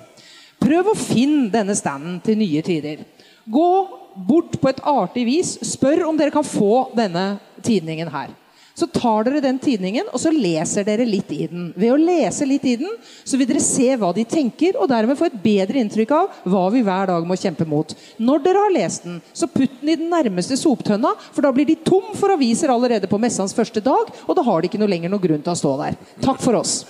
prøv 0.60 0.92
å 0.92 0.94
finne 0.96 1.50
denne 1.50 1.76
standen 1.76 2.20
till 2.22 2.38
Nya 2.38 2.62
tider. 2.62 3.00
Gå 3.46 3.90
bort 4.16 4.60
på 4.62 4.70
ett 4.70 4.84
artig 4.84 5.26
vis. 5.26 5.56
Spør 5.66 6.04
om 6.06 6.18
dere 6.18 6.30
kan 6.32 6.46
få 6.46 6.92
denne 6.94 7.40
tidningen 7.62 8.14
här. 8.14 8.30
Så 8.78 8.86
tar 8.94 9.26
dere 9.26 9.42
den 9.42 9.58
tidningen 9.58 10.12
og 10.12 10.22
så 10.22 10.30
leser 10.30 10.86
dere 10.86 11.06
litt 11.08 11.32
i 11.34 11.48
den. 11.50 11.72
Ved 11.74 11.96
å 11.96 11.98
lese 11.98 12.46
litt 12.46 12.66
i 12.70 12.76
den 12.78 12.92
så 13.26 13.40
vil 13.40 13.50
dere 13.50 13.64
se 13.64 13.88
hva 13.98 14.12
de 14.14 14.26
tenker, 14.30 14.78
og 14.78 14.92
dermed 14.92 15.18
få 15.18 15.32
et 15.32 15.40
bedre 15.42 15.82
inntrykk 15.82 16.14
av 16.14 16.36
hva 16.46 16.68
vi 16.74 16.84
hver 16.86 17.10
dag 17.10 17.26
må 17.26 17.38
kjempe 17.40 17.66
mot. 17.66 17.96
Når 18.22 18.44
dere 18.46 18.66
har 18.68 18.76
lest 18.76 19.08
den, 19.08 19.18
så 19.34 19.50
putt 19.50 19.80
den 19.82 19.94
i 19.94 19.98
den 19.98 20.14
nærmeste 20.14 20.60
soptønna, 20.60 21.16
for 21.34 21.46
da 21.46 21.54
blir 21.56 21.66
de 21.70 21.80
tom 21.82 22.14
for 22.18 22.36
aviser 22.36 22.74
allerede 22.74 23.10
på 23.10 23.20
mässans 23.22 23.56
første 23.58 23.82
dag, 23.82 24.14
og 24.28 24.38
da 24.38 24.46
har 24.46 24.62
de 24.62 24.70
ikke 24.70 24.82
noe 24.82 24.94
lenger 24.94 25.14
noen 25.14 25.26
grunn 25.26 25.44
til 25.46 25.56
å 25.56 25.60
stå 25.64 25.74
der. 25.82 25.98
Takk 26.22 26.44
for 26.44 26.62
oss. 26.62 26.84